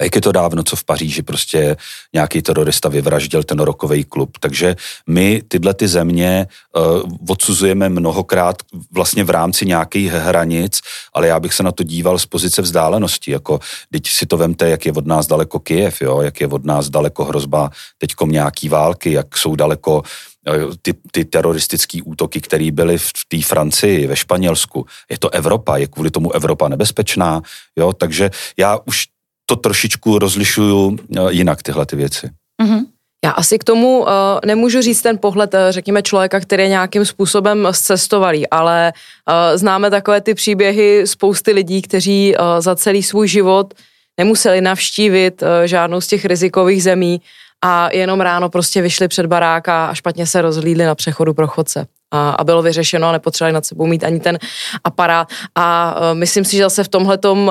A 0.00 0.04
jak 0.04 0.14
je 0.14 0.20
to 0.20 0.32
dávno, 0.32 0.62
co 0.62 0.76
v 0.76 0.84
Paříži 0.84 1.22
prostě 1.22 1.76
nějaký 2.12 2.42
terorista 2.42 2.88
vyvraždil 2.88 3.42
ten 3.42 3.58
rokový 3.58 4.04
klub. 4.04 4.38
Takže 4.40 4.76
my 5.06 5.42
tyhle 5.48 5.74
ty 5.74 5.88
země 5.88 6.46
uh, 6.76 7.02
odsuzujeme 7.28 7.88
mnohokrát 7.88 8.62
vlastně 8.92 9.24
v 9.24 9.30
rámci 9.30 9.66
nějakých 9.66 10.12
hranic, 10.12 10.80
ale 11.14 11.26
já 11.26 11.40
bych 11.40 11.54
se 11.54 11.62
na 11.62 11.72
to 11.72 11.82
díval 11.82 12.18
z 12.18 12.26
pozice 12.26 12.62
vzdálenosti. 12.62 13.30
Jako, 13.30 13.60
teď 13.90 14.08
si 14.08 14.26
to 14.26 14.36
vemte, 14.36 14.68
jak 14.68 14.86
je 14.86 14.92
od 14.92 15.06
nás 15.06 15.26
daleko 15.26 15.58
Kyjev, 15.58 16.02
jo? 16.02 16.20
jak 16.20 16.40
je 16.40 16.46
od 16.46 16.64
nás 16.64 16.90
daleko 16.90 17.24
hrozba 17.24 17.70
teďkom 17.98 18.30
nějaký 18.30 18.68
války, 18.68 19.12
jak 19.12 19.36
jsou 19.36 19.56
daleko 19.56 20.02
eh, 20.48 20.52
ty, 20.82 20.94
ty 21.10 21.24
teroristické 21.24 21.98
útoky, 22.04 22.40
které 22.40 22.70
byly 22.70 22.98
v 22.98 23.12
té 23.28 23.42
Francii, 23.42 24.06
ve 24.06 24.16
Španělsku. 24.16 24.86
Je 25.10 25.18
to 25.18 25.30
Evropa, 25.30 25.76
je 25.76 25.86
kvůli 25.86 26.10
tomu 26.10 26.32
Evropa 26.32 26.68
nebezpečná, 26.68 27.42
jo, 27.76 27.92
takže 27.92 28.30
já 28.56 28.78
už 28.84 29.13
to 29.46 29.56
trošičku 29.56 30.18
rozlišuju 30.18 30.98
eh, 31.16 31.20
jinak 31.30 31.62
tyhle 31.62 31.86
ty 31.86 31.96
věci. 31.96 32.30
Mm-hmm. 32.62 32.84
Já 33.24 33.30
asi 33.30 33.58
k 33.58 33.64
tomu 33.64 34.00
uh, 34.00 34.08
nemůžu 34.44 34.80
říct 34.80 35.02
ten 35.02 35.18
pohled, 35.18 35.54
eh, 35.54 35.72
řekněme, 35.72 36.02
člověka, 36.02 36.40
který 36.40 36.62
je 36.62 36.68
nějakým 36.68 37.04
způsobem 37.04 37.68
zcestovalý, 37.70 38.48
ale 38.48 38.92
uh, 38.92 39.58
známe 39.58 39.90
takové 39.90 40.20
ty 40.20 40.34
příběhy 40.34 41.06
spousty 41.06 41.52
lidí, 41.52 41.82
kteří 41.82 42.34
uh, 42.36 42.44
za 42.58 42.76
celý 42.76 43.02
svůj 43.02 43.28
život 43.28 43.74
nemuseli 44.18 44.60
navštívit 44.60 45.42
uh, 45.42 45.48
žádnou 45.64 46.00
z 46.00 46.06
těch 46.06 46.24
rizikových 46.24 46.82
zemí 46.82 47.20
a 47.64 47.88
jenom 47.92 48.20
ráno 48.20 48.48
prostě 48.48 48.82
vyšli 48.82 49.08
před 49.08 49.26
baráka 49.26 49.86
a 49.86 49.94
špatně 49.94 50.26
se 50.26 50.42
rozhlídli 50.42 50.84
na 50.84 50.94
přechodu 50.94 51.34
pro 51.34 51.46
chodce 51.46 51.86
a, 52.14 52.30
a 52.30 52.44
bylo 52.44 52.62
vyřešeno 52.62 53.08
a 53.08 53.12
nepotřebovali 53.12 53.52
nad 53.52 53.66
sebou 53.66 53.86
mít 53.86 54.04
ani 54.04 54.20
ten 54.20 54.38
aparát. 54.84 55.28
A 55.54 55.96
uh, 55.96 56.18
myslím 56.18 56.44
si, 56.44 56.56
že 56.56 56.62
zase 56.62 56.84
v 56.84 56.88
tomhle 56.88 57.18
uh, 57.24 57.50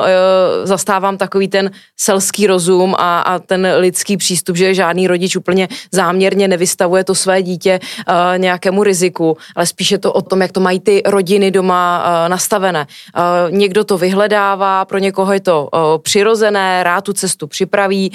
zastávám 0.64 1.18
takový 1.18 1.48
ten 1.48 1.72
selský 2.00 2.48
rozum 2.48 2.96
a, 2.98 3.20
a 3.20 3.40
ten 3.40 3.68
lidský 3.78 4.18
přístup, 4.18 4.56
že 4.56 4.74
žádný 4.74 5.08
rodič 5.08 5.36
úplně 5.36 5.68
záměrně 5.92 6.48
nevystavuje 6.48 7.04
to 7.04 7.16
své 7.16 7.42
dítě 7.44 7.80
uh, 7.80 8.16
nějakému 8.38 8.84
riziku, 8.84 9.38
ale 9.56 9.66
spíše 9.66 9.98
to 9.98 10.14
o 10.14 10.22
tom, 10.22 10.42
jak 10.42 10.52
to 10.52 10.60
mají 10.60 10.80
ty 10.80 11.02
rodiny 11.06 11.52
doma 11.52 12.06
nastavené. 12.28 12.88
Někdo 13.50 13.84
to 13.84 13.98
vyhledává, 13.98 14.86
pro 14.86 14.98
někoho 14.98 15.34
je 15.34 15.40
to 15.40 15.70
přirozené, 15.98 16.84
rád 16.84 17.02
tu 17.02 17.14
cestu 17.14 17.48
připraví, 17.48 18.12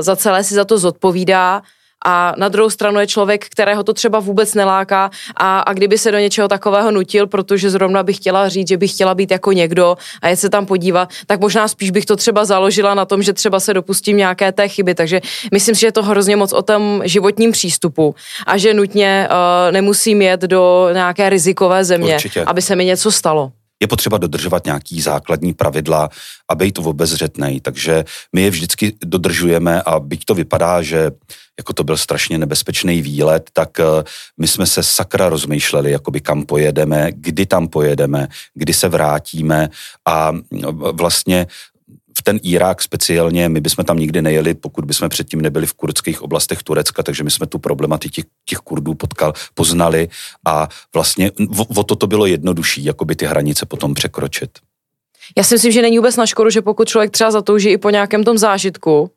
za 0.00 0.16
celé 0.16 0.44
si 0.44 0.54
za 0.54 0.64
to 0.64 0.78
zodpovídá 0.78 1.62
a 2.04 2.34
na 2.36 2.48
druhou 2.48 2.70
stranu 2.70 3.00
je 3.00 3.06
člověk, 3.06 3.46
kterého 3.48 3.82
to 3.82 3.92
třeba 3.92 4.20
vůbec 4.20 4.54
neláká 4.54 5.10
a, 5.36 5.60
a 5.60 5.72
kdyby 5.72 5.98
se 5.98 6.12
do 6.12 6.18
něčeho 6.18 6.48
takového 6.48 6.90
nutil, 6.90 7.26
protože 7.26 7.70
zrovna 7.70 8.02
bych 8.02 8.16
chtěla 8.16 8.48
říct, 8.48 8.68
že 8.68 8.76
bych 8.76 8.92
chtěla 8.92 9.14
být 9.14 9.30
jako 9.30 9.52
někdo 9.52 9.96
a 10.22 10.28
jet 10.28 10.36
se 10.36 10.50
tam 10.50 10.66
podívat, 10.66 11.08
tak 11.26 11.40
možná 11.40 11.68
spíš 11.68 11.90
bych 11.90 12.06
to 12.06 12.16
třeba 12.16 12.44
založila 12.44 12.94
na 12.94 13.04
tom, 13.04 13.22
že 13.22 13.32
třeba 13.32 13.60
se 13.60 13.74
dopustím 13.74 14.16
nějaké 14.16 14.52
té 14.52 14.68
chyby. 14.68 14.94
Takže 14.94 15.20
myslím 15.52 15.74
si, 15.74 15.80
že 15.80 15.86
je 15.86 15.92
to 15.92 16.02
hrozně 16.02 16.36
moc 16.36 16.52
o 16.52 16.62
tom 16.62 17.02
životním 17.04 17.52
přístupu 17.52 18.14
a 18.46 18.56
že 18.56 18.74
nutně 18.74 19.28
uh, 19.30 19.72
nemusím 19.72 20.22
jet 20.22 20.40
do 20.40 20.88
nějaké 20.92 21.30
rizikové 21.30 21.84
země, 21.84 22.14
Určitě. 22.14 22.44
aby 22.44 22.62
se 22.62 22.76
mi 22.76 22.84
něco 22.84 23.12
stalo 23.12 23.52
je 23.82 23.88
potřeba 23.88 24.18
dodržovat 24.18 24.64
nějaký 24.64 25.00
základní 25.00 25.54
pravidla 25.54 26.08
a 26.48 26.54
být 26.54 26.78
obezřetný. 26.78 27.60
Takže 27.60 28.04
my 28.32 28.42
je 28.42 28.50
vždycky 28.50 28.94
dodržujeme 29.04 29.82
a 29.82 30.00
byť 30.00 30.24
to 30.24 30.34
vypadá, 30.34 30.82
že 30.82 31.10
jako 31.58 31.72
to 31.72 31.84
byl 31.84 31.96
strašně 31.96 32.38
nebezpečný 32.38 33.02
výlet, 33.02 33.50
tak 33.52 33.80
eh, 33.80 33.84
my 34.38 34.48
jsme 34.48 34.66
se 34.66 34.82
sakra 34.82 35.28
rozmýšleli, 35.28 35.90
jakoby 35.90 36.20
kam 36.20 36.46
pojedeme, 36.46 37.10
kdy 37.14 37.46
tam 37.46 37.68
pojedeme, 37.68 38.28
kdy 38.54 38.74
se 38.74 38.88
vrátíme 38.88 39.68
a 40.08 40.32
vlastně 40.92 41.46
ten 42.22 42.40
Irák 42.42 42.82
speciálně, 42.82 43.48
my 43.48 43.60
bychom 43.60 43.84
tam 43.84 43.98
nikdy 43.98 44.22
nejeli, 44.22 44.54
pokud 44.54 44.84
bychom 44.84 45.08
předtím 45.08 45.40
nebyli 45.40 45.66
v 45.66 45.72
kurdských 45.72 46.22
oblastech 46.22 46.62
Turecka, 46.62 47.02
takže 47.02 47.24
my 47.24 47.30
jsme 47.30 47.46
tu 47.46 47.58
problematiku 47.58 48.12
těch, 48.12 48.24
těch 48.44 48.58
Kurdů 48.58 48.94
potkal, 48.94 49.32
poznali 49.54 50.08
a 50.46 50.68
vlastně 50.94 51.30
o, 51.58 51.64
o 51.80 51.82
to 51.82 51.96
to 51.96 52.06
bylo 52.06 52.26
jednodušší, 52.26 52.84
jakoby 52.84 53.16
ty 53.16 53.26
hranice 53.26 53.66
potom 53.66 53.94
překročit. 53.94 54.50
Já 55.36 55.44
si 55.44 55.54
myslím, 55.54 55.72
že 55.72 55.82
není 55.82 55.98
vůbec 55.98 56.16
na 56.16 56.26
škodu, 56.26 56.50
že 56.50 56.62
pokud 56.62 56.88
člověk 56.88 57.10
třeba 57.10 57.30
zatouží 57.30 57.68
i 57.68 57.78
po 57.78 57.90
nějakém 57.90 58.24
tom 58.24 58.38
zážitku 58.38 59.10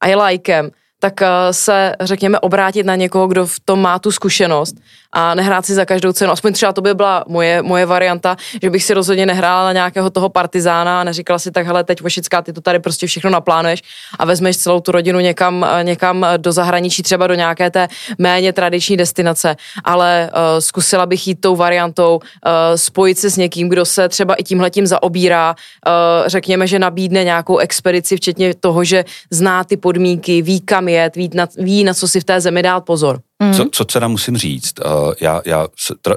a 0.00 0.08
je 0.08 0.16
lajkem, 0.16 0.70
tak 1.02 1.22
eh, 1.22 1.28
se, 1.50 1.96
řekněme, 2.00 2.40
obrátit 2.40 2.86
na 2.86 2.94
někoho, 2.96 3.26
kdo 3.26 3.46
v 3.46 3.60
tom 3.64 3.82
má 3.82 3.98
tu 3.98 4.12
zkušenost 4.12 4.76
a 5.12 5.34
nehrát 5.34 5.66
si 5.66 5.74
za 5.74 5.84
každou 5.84 6.12
cenu. 6.12 6.32
Aspoň 6.32 6.52
třeba 6.52 6.72
to 6.72 6.80
by 6.80 6.94
byla 6.94 7.24
moje, 7.28 7.62
moje 7.62 7.86
varianta, 7.86 8.36
že 8.62 8.70
bych 8.70 8.84
si 8.84 8.94
rozhodně 8.94 9.26
nehrála 9.26 9.64
na 9.64 9.72
nějakého 9.72 10.10
toho 10.10 10.28
partizána 10.28 11.00
a 11.00 11.04
neříkala 11.04 11.38
si 11.38 11.50
tak, 11.50 11.66
hele, 11.66 11.84
teď 11.84 12.00
Vošická, 12.00 12.42
ty 12.42 12.52
to 12.52 12.60
tady 12.60 12.78
prostě 12.78 13.06
všechno 13.06 13.30
naplánuješ 13.30 13.82
a 14.18 14.24
vezmeš 14.24 14.56
celou 14.56 14.80
tu 14.80 14.92
rodinu 14.92 15.20
někam, 15.20 15.66
eh, 15.68 15.84
někam 15.84 16.26
do 16.36 16.52
zahraničí, 16.52 17.02
třeba 17.02 17.26
do 17.26 17.34
nějaké 17.34 17.70
té 17.70 17.88
méně 18.18 18.52
tradiční 18.52 18.96
destinace, 18.96 19.56
ale 19.84 20.30
uh, 20.32 20.40
zkusila 20.58 21.06
bych 21.06 21.28
jít 21.28 21.40
tou 21.40 21.56
variantou, 21.56 22.16
uh, 22.16 22.50
spojit 22.76 23.18
se 23.18 23.30
s 23.30 23.36
někým, 23.36 23.68
kdo 23.68 23.84
se 23.84 24.08
třeba 24.08 24.34
i 24.34 24.42
tímhletím 24.42 24.86
zaobírá, 24.86 25.54
uh, 25.54 26.28
řekněme, 26.28 26.66
že 26.66 26.78
nabídne 26.78 27.24
nějakou 27.24 27.58
expedici, 27.58 28.16
včetně 28.16 28.54
toho, 28.54 28.84
že 28.84 29.04
zná 29.30 29.64
ty 29.64 29.76
podmínky, 29.76 30.42
ví 30.42 30.60
kam 30.60 30.88
jet, 30.92 31.16
ví 31.16 31.30
na, 31.34 31.48
ví, 31.58 31.84
na 31.84 31.94
co 31.94 32.08
si 32.08 32.20
v 32.20 32.24
té 32.24 32.40
zemi 32.40 32.62
dát 32.62 32.80
pozor. 32.80 33.20
Mm. 33.42 33.54
Co, 33.54 33.66
co 33.72 33.84
teda 33.84 34.08
musím 34.08 34.36
říct, 34.36 34.74
uh, 34.84 35.12
já, 35.20 35.42
já, 35.46 35.66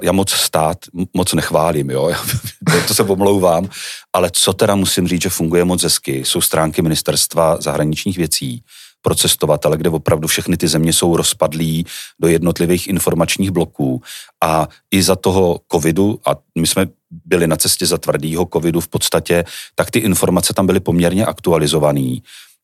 já 0.03 0.11
moc 0.11 0.31
stát 0.31 0.77
moc 1.13 1.33
nechválím, 1.33 1.89
jo, 1.89 2.11
to 2.87 2.93
se 2.93 3.03
pomlouvám, 3.03 3.69
ale 4.13 4.29
co 4.33 4.53
teda 4.53 4.75
musím 4.75 5.07
říct, 5.07 5.21
že 5.21 5.29
funguje 5.29 5.65
moc 5.65 5.83
hezky, 5.83 6.25
jsou 6.25 6.41
stránky 6.41 6.81
ministerstva 6.81 7.57
zahraničních 7.61 8.17
věcí, 8.17 8.63
pro 9.05 9.15
cestovatele, 9.15 9.77
kde 9.77 9.89
opravdu 9.89 10.27
všechny 10.27 10.57
ty 10.57 10.67
země 10.67 10.93
jsou 10.93 11.17
rozpadlí 11.17 11.85
do 12.19 12.27
jednotlivých 12.27 12.87
informačních 12.87 13.51
bloků. 13.51 14.01
A 14.43 14.67
i 14.91 15.03
za 15.03 15.15
toho 15.15 15.59
covidu, 15.71 16.19
a 16.25 16.35
my 16.59 16.67
jsme 16.67 16.87
byli 17.25 17.47
na 17.47 17.55
cestě 17.55 17.85
za 17.85 17.97
tvrdýho 17.97 18.47
covidu 18.53 18.81
v 18.81 18.87
podstatě, 18.87 19.45
tak 19.75 19.91
ty 19.91 19.99
informace 19.99 20.53
tam 20.53 20.65
byly 20.65 20.79
poměrně 20.79 21.25
aktualizované. 21.25 22.17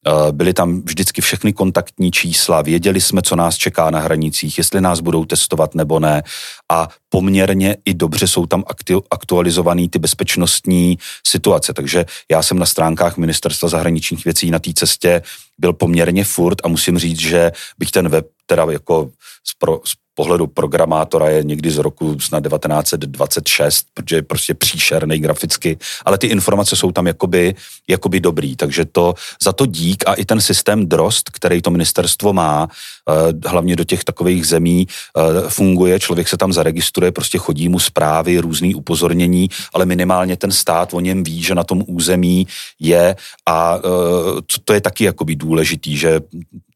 Eh, 0.08 0.32
byly 0.32 0.54
tam 0.54 0.82
vždycky 0.82 1.22
všechny 1.22 1.54
kontaktní 1.54 2.12
čísla, 2.12 2.62
věděli 2.62 3.02
jsme, 3.02 3.22
co 3.22 3.36
nás 3.36 3.56
čeká 3.58 3.90
na 3.90 4.00
hranicích, 4.00 4.58
jestli 4.58 4.82
nás 4.82 5.00
budou 5.00 5.26
testovat 5.26 5.76
nebo 5.76 6.00
ne 6.00 6.24
a 6.72 6.88
poměrně 7.10 7.78
i 7.86 7.94
dobře 7.94 8.28
jsou 8.28 8.46
tam 8.46 8.64
aktualizované 9.12 9.90
ty 9.90 10.00
bezpečnostní 10.00 10.98
situace. 11.28 11.74
Takže 11.74 12.06
já 12.32 12.44
jsem 12.44 12.60
na 12.60 12.66
stránkách 12.66 13.18
Ministerstva 13.18 13.70
zahraničních 13.70 14.26
věcí 14.26 14.52
na 14.52 14.60
té 14.60 14.74
cestě 14.74 15.22
byl 15.62 15.74
poměrně 15.74 16.24
furt 16.24 16.58
a 16.64 16.68
musím 16.68 16.98
říct, 16.98 17.20
že 17.20 17.52
bych 17.78 17.92
ten 17.92 18.10
web 18.10 18.26
teda 18.46 18.66
jako 18.72 19.10
z, 19.48 19.54
pro, 19.54 19.82
z 19.86 19.94
pohledu 20.16 20.48
programátora 20.48 21.30
je 21.30 21.44
někdy 21.44 21.72
z 21.72 21.78
roku 21.78 22.20
snad 22.20 22.44
1926, 22.44 23.86
protože 23.94 24.16
je 24.16 24.22
prostě 24.22 24.54
příšerný 24.54 25.20
graficky, 25.20 25.78
ale 26.06 26.18
ty 26.18 26.28
informace 26.28 26.76
jsou 26.76 26.92
tam 26.92 27.08
jakoby, 27.08 27.56
jakoby 27.90 28.20
dobrý, 28.20 28.56
takže 28.56 28.86
to 28.86 29.14
za 29.42 29.54
to 29.54 29.66
dík 29.66 30.04
a 30.08 30.14
i 30.14 30.26
ten 30.26 30.42
systém 30.42 30.88
DROST, 30.88 31.30
který 31.30 31.62
to 31.62 31.72
ministerstvo 31.72 32.34
má, 32.34 32.68
eh, 32.70 33.50
hlavně 33.50 33.76
do 33.76 33.84
těch 33.84 34.04
takových 34.04 34.48
zemí 34.48 34.88
eh, 34.88 35.50
funguje, 35.50 36.00
člověk 36.00 36.28
se 36.28 36.38
tam 36.38 36.54
zaregistruje, 36.54 37.12
prostě 37.12 37.38
chodí 37.38 37.70
mu 37.70 37.80
zprávy, 37.80 38.40
různý 38.40 38.76
upozornění, 38.76 39.50
ale 39.74 39.86
minimálně 39.86 40.38
ten 40.38 40.52
stát 40.52 40.94
o 40.94 41.00
něm 41.00 41.24
ví, 41.24 41.44
že 41.44 41.56
na 41.56 41.64
tom 41.64 41.84
území 41.88 42.48
je 42.80 43.16
a 43.48 43.80
eh, 43.80 44.42
to 44.66 44.74
je 44.74 44.82
taky 44.82 45.04
jakoby 45.04 45.36
důležitý, 45.52 45.98
že 45.98 46.20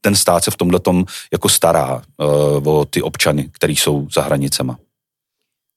ten 0.01 0.15
stát 0.15 0.43
se 0.43 0.51
v 0.51 0.57
tomhle 0.57 0.79
tom 0.79 1.05
jako 1.31 1.49
stará 1.49 2.01
uh, 2.61 2.67
o 2.67 2.85
ty 2.85 3.01
občany, 3.01 3.49
který 3.51 3.75
jsou 3.75 4.07
za 4.13 4.21
hranicema. 4.21 4.77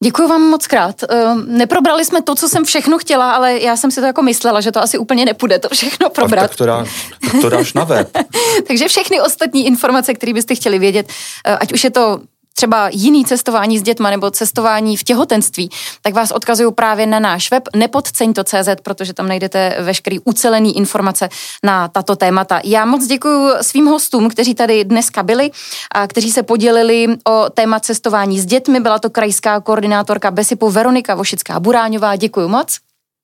Děkuji 0.04 0.28
vám 0.28 0.42
moc 0.42 0.66
krát. 0.66 1.04
Neprobrali 1.46 2.04
jsme 2.04 2.22
to, 2.22 2.34
co 2.34 2.48
jsem 2.48 2.64
všechno 2.64 2.98
chtěla, 2.98 3.32
ale 3.32 3.58
já 3.58 3.76
jsem 3.76 3.90
si 3.90 4.00
to 4.00 4.06
jako 4.06 4.22
myslela, 4.22 4.60
že 4.60 4.72
to 4.72 4.82
asi 4.82 4.98
úplně 4.98 5.24
nepůjde 5.24 5.58
to 5.58 5.68
všechno 5.68 6.10
probrat. 6.10 6.40
Tak, 6.40 6.50
tak, 6.50 6.58
to, 6.58 6.66
dá, 6.66 6.84
tak 7.20 7.40
to 7.40 7.48
dáš 7.48 7.72
na 7.72 7.84
web. 7.84 8.16
Takže 8.68 8.88
všechny 8.88 9.20
ostatní 9.20 9.66
informace, 9.66 10.14
které 10.14 10.32
byste 10.32 10.54
chtěli 10.54 10.78
vědět, 10.78 11.06
eh, 11.46 11.56
ať 11.56 11.72
už 11.72 11.84
je 11.84 11.90
to 11.90 12.20
třeba 12.58 12.88
jiný 12.92 13.24
cestování 13.24 13.78
s 13.78 13.82
dětma 13.82 14.10
nebo 14.10 14.30
cestování 14.30 14.96
v 14.96 15.04
těhotenství, 15.04 15.70
tak 16.02 16.14
vás 16.14 16.30
odkazuju 16.30 16.70
právě 16.70 17.06
na 17.06 17.18
náš 17.18 17.50
web 17.50 17.62
nepodceň.cz, 17.76 18.68
protože 18.82 19.14
tam 19.14 19.28
najdete 19.28 19.76
veškerý 19.80 20.18
ucelený 20.24 20.76
informace 20.76 21.28
na 21.64 21.88
tato 21.88 22.16
témata. 22.16 22.60
Já 22.64 22.84
moc 22.84 23.06
děkuji 23.06 23.50
svým 23.60 23.86
hostům, 23.86 24.28
kteří 24.28 24.54
tady 24.54 24.84
dneska 24.84 25.22
byli 25.22 25.50
a 25.94 26.06
kteří 26.06 26.30
se 26.32 26.42
podělili 26.42 27.06
o 27.28 27.50
téma 27.54 27.80
cestování 27.80 28.40
s 28.40 28.46
dětmi. 28.46 28.80
Byla 28.80 28.98
to 28.98 29.10
krajská 29.10 29.60
koordinátorka 29.60 30.30
Besipu 30.30 30.70
Veronika 30.70 31.14
Vošická 31.14 31.60
Buráňová. 31.60 32.16
Děkuji 32.16 32.48
moc. 32.48 32.76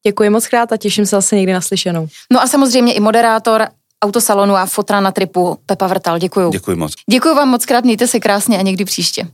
Děkuji 0.06 0.30
moc 0.30 0.48
krát 0.48 0.72
a 0.72 0.76
těším 0.76 1.06
se 1.06 1.16
zase 1.16 1.36
někdy 1.36 1.52
naslyšenou. 1.52 2.08
No 2.32 2.42
a 2.42 2.46
samozřejmě 2.46 2.92
i 2.92 3.00
moderátor 3.00 3.66
autosalonu 4.04 4.56
a 4.56 4.66
fotra 4.66 5.00
na 5.00 5.12
tripu 5.12 5.58
Pepa 5.66 5.86
Vrtal. 5.86 6.18
děkuji. 6.18 6.50
Děkuji 6.50 6.76
moc. 6.76 6.92
Děkuji 7.10 7.34
vám 7.34 7.48
moc 7.48 7.66
krát, 7.66 7.84
mějte 7.84 8.06
se 8.06 8.20
krásně 8.20 8.58
a 8.58 8.62
někdy 8.62 8.84
příště. 8.84 9.26